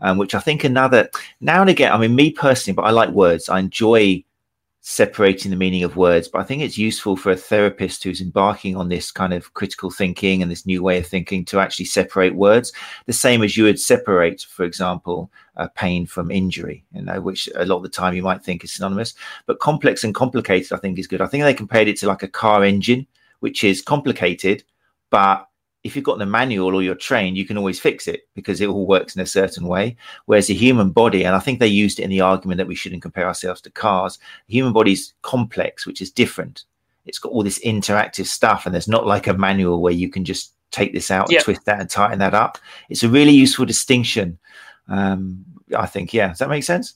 [0.00, 1.08] um, which I think another,
[1.40, 3.48] now and again, I mean, me personally, but I like words.
[3.48, 4.22] I enjoy
[4.88, 6.28] separating the meaning of words.
[6.28, 9.90] But I think it's useful for a therapist who's embarking on this kind of critical
[9.90, 12.72] thinking and this new way of thinking to actually separate words,
[13.06, 17.48] the same as you would separate, for example, uh, pain from injury, you know, which
[17.56, 19.14] a lot of the time you might think is synonymous.
[19.46, 21.20] But complex and complicated, I think, is good.
[21.20, 23.08] I think they compared it to like a car engine,
[23.40, 24.62] which is complicated,
[25.10, 25.48] but
[25.84, 28.68] if you've got the manual or you're trained, you can always fix it because it
[28.68, 29.96] all works in a certain way.
[30.24, 32.74] Whereas the human body, and I think they used it in the argument that we
[32.74, 34.18] shouldn't compare ourselves to cars,
[34.48, 36.64] the human body's complex, which is different.
[37.04, 40.24] It's got all this interactive stuff, and there's not like a manual where you can
[40.24, 41.40] just take this out, yeah.
[41.40, 42.58] twist that, and tighten that up.
[42.88, 44.38] It's a really useful distinction.
[44.88, 45.44] Um,
[45.76, 46.28] I think, yeah.
[46.28, 46.94] Does that make sense?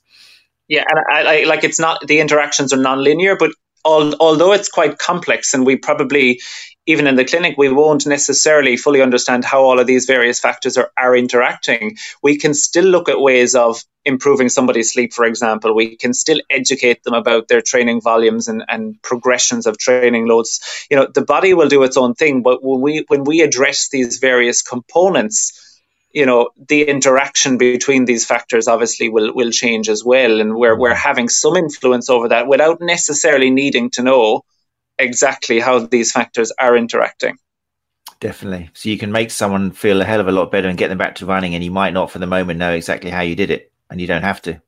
[0.69, 3.51] Yeah, and I, I, like it's not the interactions are non-linear, but
[3.87, 6.41] al- although it's quite complex, and we probably
[6.87, 10.77] even in the clinic, we won't necessarily fully understand how all of these various factors
[10.77, 11.97] are, are interacting.
[12.23, 15.75] We can still look at ways of improving somebody's sleep, for example.
[15.75, 20.61] We can still educate them about their training volumes and, and progressions of training loads.
[20.91, 23.89] You know, the body will do its own thing, but when we when we address
[23.91, 25.81] these various components,
[26.13, 30.77] you know the interaction between these factors obviously will will change as well and we're
[30.77, 34.43] we're having some influence over that without necessarily needing to know
[35.01, 37.37] exactly how these factors are interacting
[38.21, 40.89] definitely so you can make someone feel a hell of a lot better and get
[40.89, 43.35] them back to running and you might not for the moment know exactly how you
[43.35, 44.61] did it and you don't have to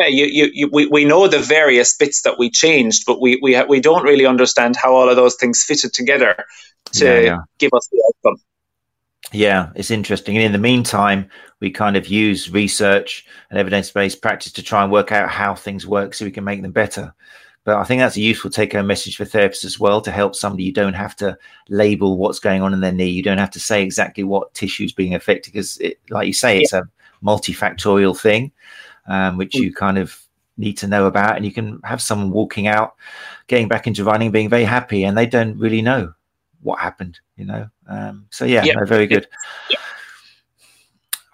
[0.00, 3.38] yeah, you, you, you, we, we know the various bits that we changed, but we,
[3.40, 6.44] we, we don't really understand how all of those things fitted together
[6.92, 7.38] to yeah, yeah.
[7.58, 8.42] give us the outcome.
[9.32, 10.36] Yeah, it's interesting.
[10.36, 11.30] And in the meantime,
[11.60, 15.54] we kind of use research and evidence based practice to try and work out how
[15.54, 17.14] things work so we can make them better.
[17.66, 20.36] But I think that's a useful take home message for therapists as well to help
[20.36, 20.62] somebody.
[20.62, 21.36] You don't have to
[21.68, 23.08] label what's going on in their knee.
[23.08, 26.32] You don't have to say exactly what tissue is being affected because, it, like you
[26.32, 26.88] say, it's a
[27.24, 28.52] multifactorial thing,
[29.08, 29.62] um, which mm.
[29.62, 30.16] you kind of
[30.56, 31.34] need to know about.
[31.34, 32.94] And you can have someone walking out,
[33.48, 36.14] getting back into running, being very happy, and they don't really know
[36.62, 37.68] what happened, you know.
[37.88, 38.76] Um, so yeah, yep.
[38.76, 39.26] no, very good.
[39.70, 39.80] Yep.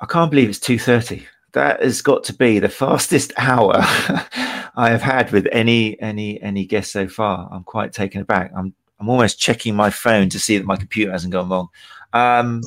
[0.01, 1.27] I can't believe it's two thirty.
[1.53, 6.65] That has got to be the fastest hour I have had with any any any
[6.65, 7.49] guest so far.
[7.53, 8.53] I'm quite taken aback.
[8.57, 11.69] I'm I'm almost checking my phone to see that my computer hasn't gone wrong.
[12.13, 12.61] Um,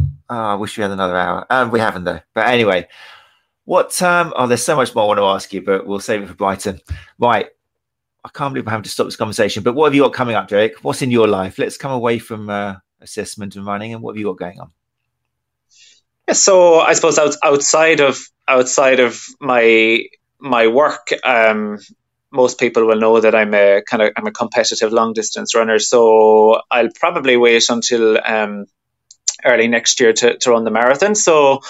[0.00, 1.46] oh, I wish we had another hour.
[1.50, 2.20] Um, we haven't though.
[2.34, 2.86] But anyway,
[3.64, 4.00] what?
[4.00, 6.28] Um, oh, there's so much more I want to ask you, but we'll save it
[6.28, 6.80] for Brighton.
[7.18, 7.48] Right.
[8.24, 9.62] I can't believe I'm having to stop this conversation.
[9.62, 10.76] But what have you got coming up, Derek?
[10.84, 11.58] What's in your life?
[11.58, 14.70] Let's come away from uh, assessment and running, and what have you got going on?
[16.32, 18.18] So I suppose out, outside of
[18.48, 20.04] outside of my
[20.38, 21.78] my work, um,
[22.30, 25.78] most people will know that I'm a kind of I'm a competitive long distance runner.
[25.78, 28.66] So I'll probably wait until um,
[29.44, 31.14] early next year to, to run the marathon.
[31.14, 31.60] So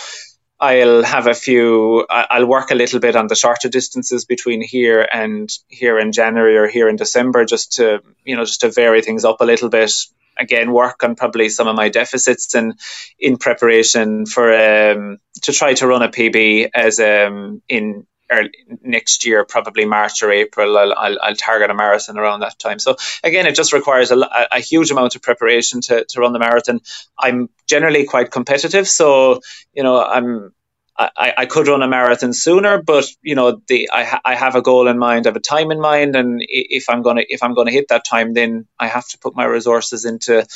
[0.58, 2.06] I'll have a few.
[2.10, 6.56] I'll work a little bit on the shorter distances between here and here in January
[6.58, 9.70] or here in December, just to you know, just to vary things up a little
[9.70, 9.92] bit.
[10.40, 12.74] Again, work on probably some of my deficits and
[13.18, 18.50] in preparation for um, to try to run a PB as um, in early,
[18.82, 20.78] next year, probably March or April.
[20.78, 22.78] I'll, I'll, I'll, target a marathon around that time.
[22.78, 24.16] So again, it just requires a,
[24.52, 26.80] a huge amount of preparation to, to run the marathon.
[27.18, 29.40] I'm generally quite competitive, so
[29.74, 30.52] you know I'm
[31.16, 34.54] I, I could run a marathon sooner, but you know, the I, ha- I have
[34.54, 37.42] a goal in mind, I have a time in mind, and if I'm gonna if
[37.42, 40.46] I'm gonna hit that time, then I have to put my resources into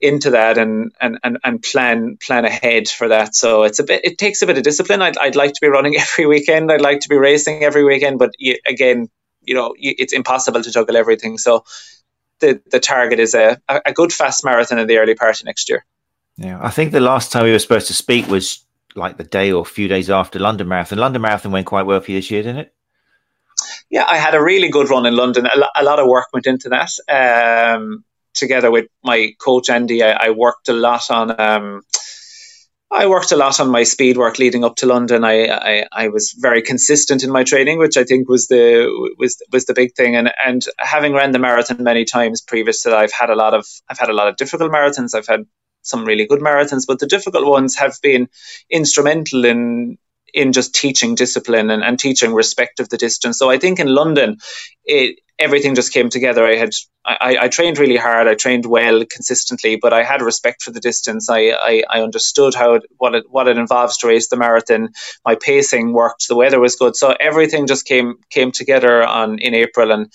[0.00, 3.34] into that and and and, and plan plan ahead for that.
[3.34, 5.02] So it's a bit it takes a bit of discipline.
[5.02, 6.70] I'd I'd like to be running every weekend.
[6.70, 9.08] I'd like to be racing every weekend, but you, again,
[9.42, 11.38] you know, it's impossible to juggle everything.
[11.38, 11.64] So
[12.40, 15.68] the the target is a a good fast marathon in the early part of next
[15.68, 15.84] year.
[16.36, 18.64] Yeah, I think the last time we were supposed to speak was
[18.94, 20.98] like the day or a few days after London Marathon.
[20.98, 22.74] London Marathon went quite well for you this year, didn't it?
[23.90, 25.46] Yeah, I had a really good run in London.
[25.46, 26.90] A, a lot of work went into that.
[27.08, 31.40] Um, together with my coach Andy, I, I worked a lot on.
[31.40, 31.82] Um,
[32.90, 35.22] I worked a lot on my speed work leading up to London.
[35.22, 39.36] I, I, I, was very consistent in my training, which I think was the was
[39.52, 40.16] was the big thing.
[40.16, 43.52] And and having ran the marathon many times previous to that, I've had a lot
[43.52, 45.14] of I've had a lot of difficult marathons.
[45.14, 45.44] I've had
[45.82, 48.28] some really good marathons, but the difficult ones have been
[48.70, 49.98] instrumental in
[50.34, 53.38] in just teaching discipline and, and teaching respect of the distance.
[53.38, 54.36] So I think in London,
[54.84, 56.46] it everything just came together.
[56.46, 56.70] I had
[57.04, 58.28] I, I, trained really hard.
[58.28, 61.30] I trained well consistently, but I had respect for the distance.
[61.30, 64.90] I, I, I understood how it, what it what it involves to race the marathon.
[65.24, 66.28] My pacing worked.
[66.28, 70.12] The weather was good, so everything just came came together on in April, and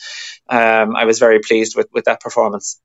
[0.49, 2.79] um, I was very pleased with with that performance.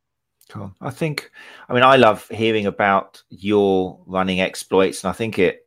[0.48, 0.74] Cool.
[0.80, 1.30] I think,
[1.68, 5.66] I mean, I love hearing about your running exploits, and I think it,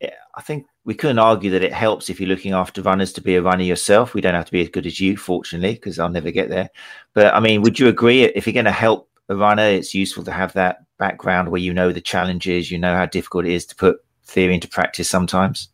[0.00, 3.22] it, I think we couldn't argue that it helps if you're looking after runners to
[3.22, 4.12] be a runner yourself.
[4.12, 6.68] We don't have to be as good as you, fortunately, because I'll never get there.
[7.14, 10.24] But I mean, would you agree if you're going to help a runner, it's useful
[10.24, 13.64] to have that background where you know the challenges, you know how difficult it is
[13.66, 15.70] to put theory into practice sometimes?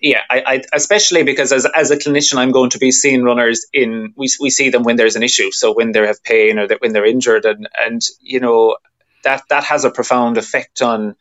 [0.00, 3.66] Yeah, I, I, especially because as, as a clinician, I'm going to be seeing runners
[3.72, 5.50] in, we, we see them when there's an issue.
[5.50, 8.76] So when they have pain or that when they're injured and, and, you know,
[9.24, 11.16] that, that has a profound effect on,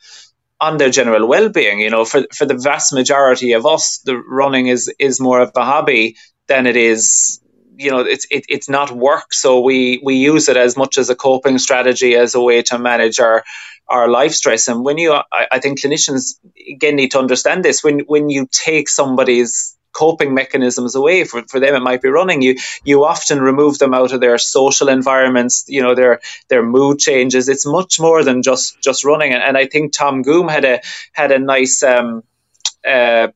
[0.60, 1.80] on their general well-being.
[1.80, 5.52] You know, for, for the vast majority of us, the running is, is more of
[5.56, 6.16] a hobby
[6.48, 7.42] than it is,
[7.78, 9.34] you know, it's, it, it's not work.
[9.34, 12.78] So we, we use it as much as a coping strategy as a way to
[12.78, 13.44] manage our,
[13.88, 14.68] our life stress.
[14.68, 17.84] And when you, I, I think clinicians again need to understand this.
[17.84, 22.44] When when you take somebody's coping mechanisms away for, for them it might be running
[22.44, 26.20] you you often remove them out of their social environments you know their
[26.50, 30.22] their mood changes it's much more than just just running and, and i think tom
[30.22, 30.82] goom had a
[31.14, 32.22] had a nice um,
[32.88, 33.28] uh,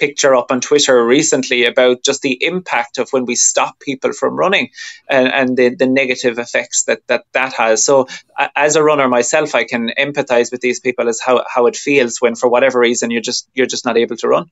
[0.00, 4.34] picture up on Twitter recently about just the impact of when we stop people from
[4.34, 4.70] running
[5.08, 7.84] and, and the, the negative effects that, that that has.
[7.84, 8.08] So,
[8.56, 12.20] as a runner myself, I can empathize with these people as how, how it feels
[12.20, 14.50] when, for whatever reason, you're just you're just not able to run.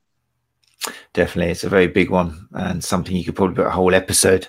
[1.12, 4.46] Definitely, it's a very big one and something you could probably put a whole episode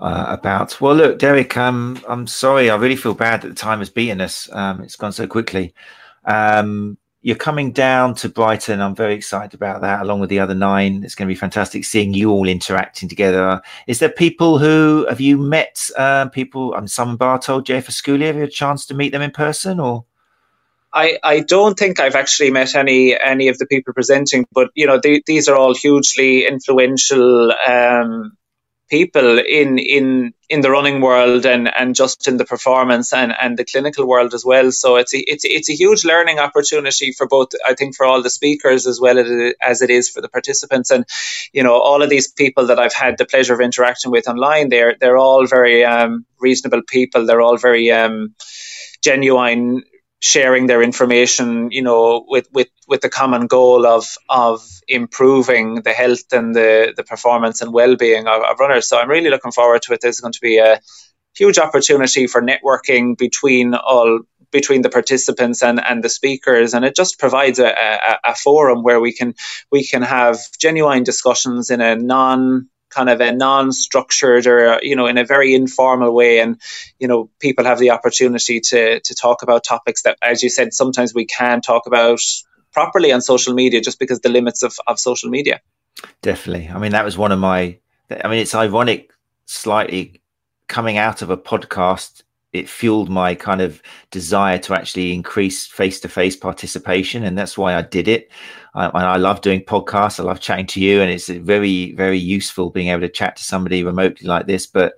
[0.00, 0.80] uh, about.
[0.80, 4.20] Well, look, Derek, um, I'm sorry, I really feel bad that the time has beaten
[4.20, 4.48] us.
[4.52, 5.74] Um, it's gone so quickly.
[6.24, 8.80] Um, you're coming down to Brighton.
[8.80, 11.02] I'm very excited about that, along with the other nine.
[11.02, 13.60] It's going to be fantastic seeing you all interacting together.
[13.86, 15.90] Is there people who have you met?
[15.96, 18.26] Uh, people, I'm um, Simon Bartold, Jeff Scully.
[18.26, 20.04] Have you had a chance to meet them in person or?
[20.94, 24.86] I, I don't think I've actually met any any of the people presenting, but you
[24.86, 28.37] know they, these are all hugely influential um,
[28.88, 33.58] people in in in the running world and and just in the performance and and
[33.58, 34.70] the clinical world as well.
[34.72, 37.48] So it's a, it's it's a huge learning opportunity for both.
[37.66, 39.18] I think for all the speakers as well
[39.60, 40.90] as it is for the participants.
[40.90, 41.04] And
[41.52, 44.68] you know all of these people that I've had the pleasure of interacting with online,
[44.68, 47.26] they're they're all very um, reasonable people.
[47.26, 48.34] They're all very um,
[49.02, 49.82] genuine
[50.20, 55.92] sharing their information, you know, with, with, with the common goal of of improving the
[55.92, 58.88] health and the, the performance and well being of, of, runners.
[58.88, 60.00] So I'm really looking forward to it.
[60.00, 60.80] There's going to be a
[61.36, 66.96] huge opportunity for networking between all between the participants and, and the speakers and it
[66.96, 69.34] just provides a, a, a forum where we can
[69.70, 75.06] we can have genuine discussions in a non kind of a non-structured or you know
[75.06, 76.40] in a very informal way.
[76.40, 76.60] And
[76.98, 80.74] you know people have the opportunity to to talk about topics that as you said
[80.74, 82.20] sometimes we can talk about
[82.72, 85.60] properly on social media just because the limits of, of social media.
[86.22, 86.68] Definitely.
[86.68, 87.78] I mean that was one of my
[88.10, 89.12] i mean it's ironic
[89.46, 90.20] slightly
[90.66, 92.22] coming out of a podcast
[92.52, 97.82] it fueled my kind of desire to actually increase face-to-face participation and that's why i
[97.82, 98.30] did it
[98.78, 102.70] I, I, love doing podcasts i love chatting to you and it's very very useful
[102.70, 104.94] being able to chat to somebody remotely like this but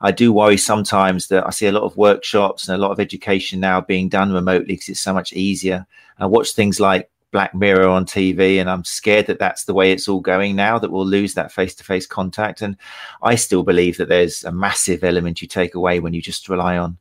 [0.00, 3.00] i do worry sometimes that i see a lot of workshops and a lot of
[3.00, 5.84] education now being done remotely because it's so much easier
[6.18, 9.90] i watch things like Black Mirror on TV, and I'm scared that that's the way
[9.90, 10.78] it's all going now.
[10.78, 12.76] That we'll lose that face-to-face contact, and
[13.22, 16.78] I still believe that there's a massive element you take away when you just rely
[16.78, 16.96] on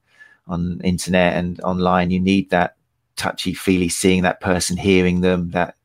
[0.47, 2.09] on internet and online.
[2.09, 2.77] You need that
[3.15, 5.75] touchy-feely, seeing that person, hearing them, that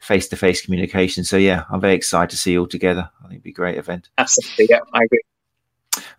[0.00, 1.24] face-to-face communication.
[1.24, 3.10] So yeah, I'm very excited to see you all together.
[3.18, 4.08] I think it'd be a great event.
[4.18, 5.20] Absolutely, yeah, I agree.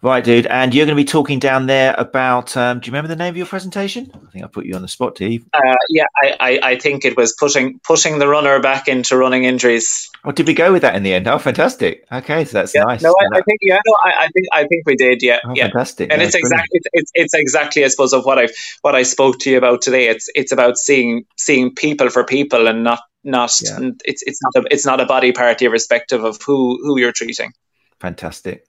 [0.01, 0.47] Right, dude.
[0.47, 2.57] And you're going to be talking down there about.
[2.57, 4.11] Um, do you remember the name of your presentation?
[4.13, 5.45] I think I put you on the spot, Steve.
[5.53, 9.43] Uh, yeah, I, I, I, think it was pushing pushing the runner back into running
[9.43, 10.09] injuries.
[10.25, 11.27] Oh, did we go with that in the end?
[11.27, 12.05] Oh, fantastic.
[12.11, 13.01] Okay, so that's yeah, nice.
[13.01, 15.21] No, I, I, think yeah, no, I, I, think I think we did.
[15.21, 15.65] Yeah, oh, yeah.
[15.65, 16.11] fantastic.
[16.11, 18.47] And it's exactly it's, it's exactly I suppose of what I
[18.81, 20.07] what I spoke to you about today.
[20.07, 23.91] It's it's about seeing seeing people for people and not not yeah.
[24.05, 27.53] it's it's not a it's not a body part irrespective of who who you're treating.
[27.99, 28.65] Fantastic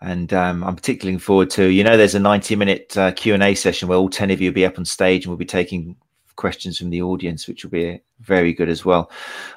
[0.00, 1.66] and um, I'm particularly looking forward to.
[1.66, 4.40] You know, there's a 90 minute uh, Q and A session where all 10 of
[4.40, 5.96] you will be up on stage and we'll be taking
[6.36, 9.10] questions from the audience, which will be very good as well.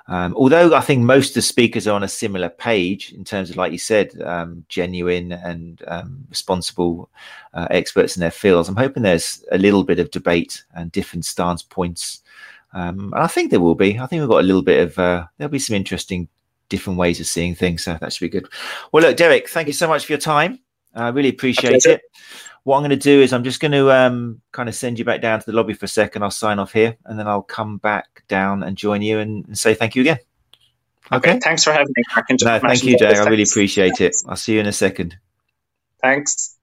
[0.08, 3.50] Um, although I think most of the speakers are on a similar page in terms
[3.50, 7.10] of, like you said, um, genuine and um, responsible
[7.54, 8.68] uh, experts in their fields.
[8.68, 12.22] I'm hoping there's a little bit of debate and different stance points.
[12.74, 14.00] Um, and I think there will be.
[14.00, 15.00] I think we've got a little bit of.
[15.00, 16.28] Uh, there'll be some interesting
[16.70, 17.84] different ways of seeing things.
[17.84, 18.48] So that should be good.
[18.92, 20.60] Well, look, Derek, thank you so much for your time.
[20.96, 22.02] I really appreciate it.
[22.64, 25.06] What I'm going to do is I'm just going to um, kind of send you
[25.06, 26.24] back down to the lobby for a second.
[26.24, 29.58] I'll sign off here and then I'll come back down and join you and, and
[29.58, 30.20] say thank you again.
[31.12, 31.32] Okay.
[31.32, 31.40] okay.
[31.40, 32.04] Thanks for having me.
[32.44, 33.14] No, thank you, Jay.
[33.14, 34.16] I really appreciate it.
[34.28, 35.18] I'll see you in a second.
[36.02, 36.58] Thanks.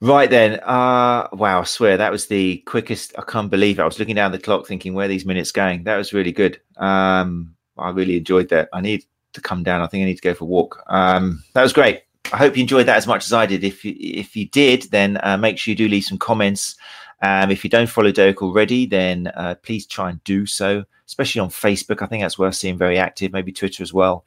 [0.00, 0.60] Right then.
[0.60, 3.14] Uh, wow, I swear that was the quickest.
[3.18, 3.82] I can't believe it.
[3.82, 5.84] I was looking down the clock thinking, where these minutes going?
[5.84, 6.60] That was really good.
[6.76, 8.68] Um, I really enjoyed that.
[8.72, 9.80] I need to come down.
[9.80, 10.82] I think I need to go for a walk.
[10.88, 12.02] Um, that was great.
[12.32, 13.64] I hope you enjoyed that as much as I did.
[13.64, 16.76] If you, if you did, then uh, make sure you do leave some comments.
[17.22, 21.40] Um, if you don't follow Derek already, then uh, please try and do so, especially
[21.40, 22.02] on Facebook.
[22.02, 24.24] I think that's worth seeing very active, maybe Twitter as well.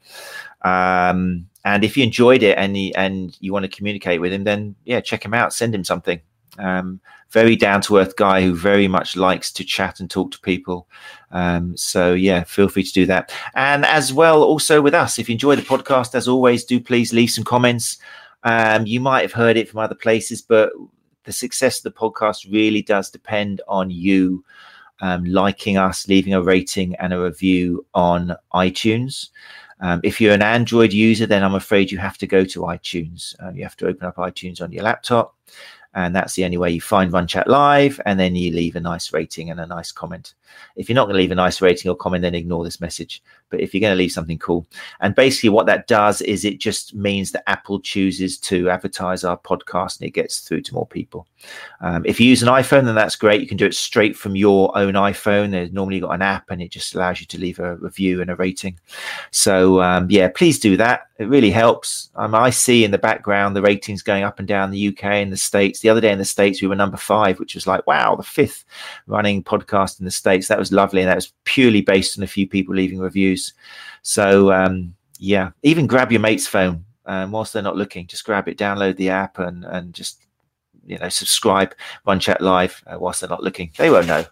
[0.62, 4.44] Um, and if you enjoyed it and you, and you want to communicate with him,
[4.44, 5.52] then yeah, check him out.
[5.52, 6.20] Send him something.
[6.58, 7.00] Um,
[7.30, 10.88] very down to earth guy who very much likes to chat and talk to people.
[11.30, 13.32] Um, so yeah, feel free to do that.
[13.54, 17.12] And as well, also with us, if you enjoy the podcast, as always, do please
[17.12, 17.98] leave some comments.
[18.42, 20.72] Um, you might have heard it from other places, but
[21.24, 24.44] the success of the podcast really does depend on you
[25.00, 29.28] um, liking us, leaving a rating and a review on iTunes.
[29.80, 33.34] Um, if you're an Android user, then I'm afraid you have to go to iTunes.
[33.42, 35.36] Uh, you have to open up iTunes on your laptop
[35.94, 38.00] And that's the only way you find Run Chat Live.
[38.06, 40.34] And then you leave a nice rating and a nice comment.
[40.76, 43.22] If you're not going to leave a nice rating or comment, then ignore this message.
[43.50, 44.66] But if you're going to leave something cool,
[45.00, 49.36] and basically what that does is it just means that Apple chooses to advertise our
[49.36, 51.26] podcast and it gets through to more people.
[51.80, 53.40] Um, if you use an iPhone, then that's great.
[53.40, 55.50] You can do it straight from your own iPhone.
[55.50, 58.30] There's normally got an app and it just allows you to leave a review and
[58.30, 58.78] a rating.
[59.30, 61.09] So um, yeah, please do that.
[61.20, 62.08] It really helps.
[62.14, 65.30] Um, I see in the background the ratings going up and down the UK and
[65.30, 65.80] the States.
[65.80, 68.22] The other day in the States, we were number five, which was like, wow, the
[68.22, 68.64] fifth
[69.06, 70.48] running podcast in the States.
[70.48, 71.02] That was lovely.
[71.02, 73.52] And that was purely based on a few people leaving reviews.
[74.00, 78.06] So, um, yeah, even grab your mate's phone um, whilst they're not looking.
[78.06, 80.24] Just grab it, download the app, and, and just,
[80.86, 81.74] you know, subscribe,
[82.06, 83.72] run chat live uh, whilst they're not looking.
[83.76, 84.24] They won't know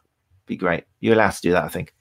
[0.48, 0.84] be great.
[1.00, 1.94] You're allowed to do that, I think.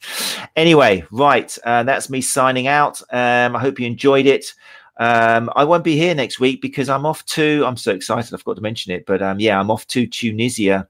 [0.55, 1.55] Anyway, right.
[1.63, 3.01] Uh, that's me signing out.
[3.11, 4.53] Um, I hope you enjoyed it.
[4.99, 7.63] Um, I won't be here next week because I'm off to.
[7.65, 8.33] I'm so excited.
[8.33, 10.87] I forgot to mention it, but um, yeah, I'm off to Tunisia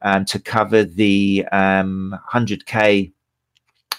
[0.00, 3.12] um, to cover the 100k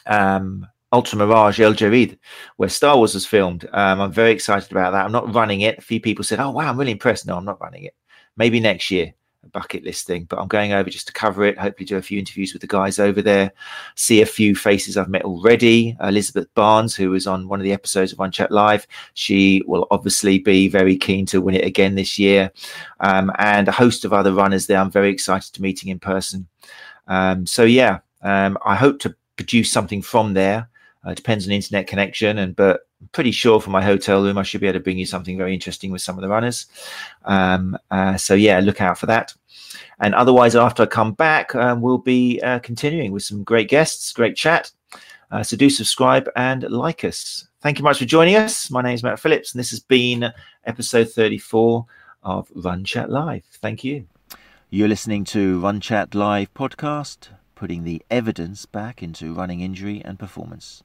[0.06, 2.18] um, um, Ultra Mirage El Djerid,
[2.58, 3.68] where Star Wars was filmed.
[3.74, 5.06] Um, I'm very excited about that.
[5.06, 5.78] I'm not running it.
[5.78, 7.96] A few people said, "Oh wow, I'm really impressed." No, I'm not running it.
[8.36, 9.14] Maybe next year
[9.48, 10.26] bucket list thing.
[10.26, 11.58] but I'm going over just to cover it.
[11.58, 13.52] Hopefully, do a few interviews with the guys over there,
[13.96, 15.98] see a few faces I've met already.
[16.00, 19.88] Elisabet Barnes, who was on one of the episodes of Run Chat Live, she will
[19.92, 22.52] obviously be very keen to win it again this year,
[23.00, 24.80] um, and a host of other runners there.
[24.80, 26.48] I'm very excited to meeting in person.
[27.08, 30.70] Um, so yeah, um, I hope to produce something from there.
[31.06, 34.62] Uh, depends on internet connection, and but pretty sure from my hotel room I should
[34.62, 36.68] be able to bring you something very interesting with some of the runners.
[37.26, 39.34] Um, uh, so yeah, look out for that.
[40.00, 44.12] And otherwise, after I come back, um, we'll be uh, continuing with some great guests,
[44.12, 44.72] great chat.
[45.32, 47.48] Uh, so do subscribe and like us.
[47.62, 48.70] Thank you much for joining us.
[48.70, 50.32] My name is Matt Phillips, and this has been
[50.66, 51.86] episode 34
[52.24, 53.44] of Run Chat Live.
[53.62, 54.06] Thank you.
[54.70, 60.20] You're listening to Run Chat Live podcast, putting the evidence back into running injury and
[60.20, 60.84] performance.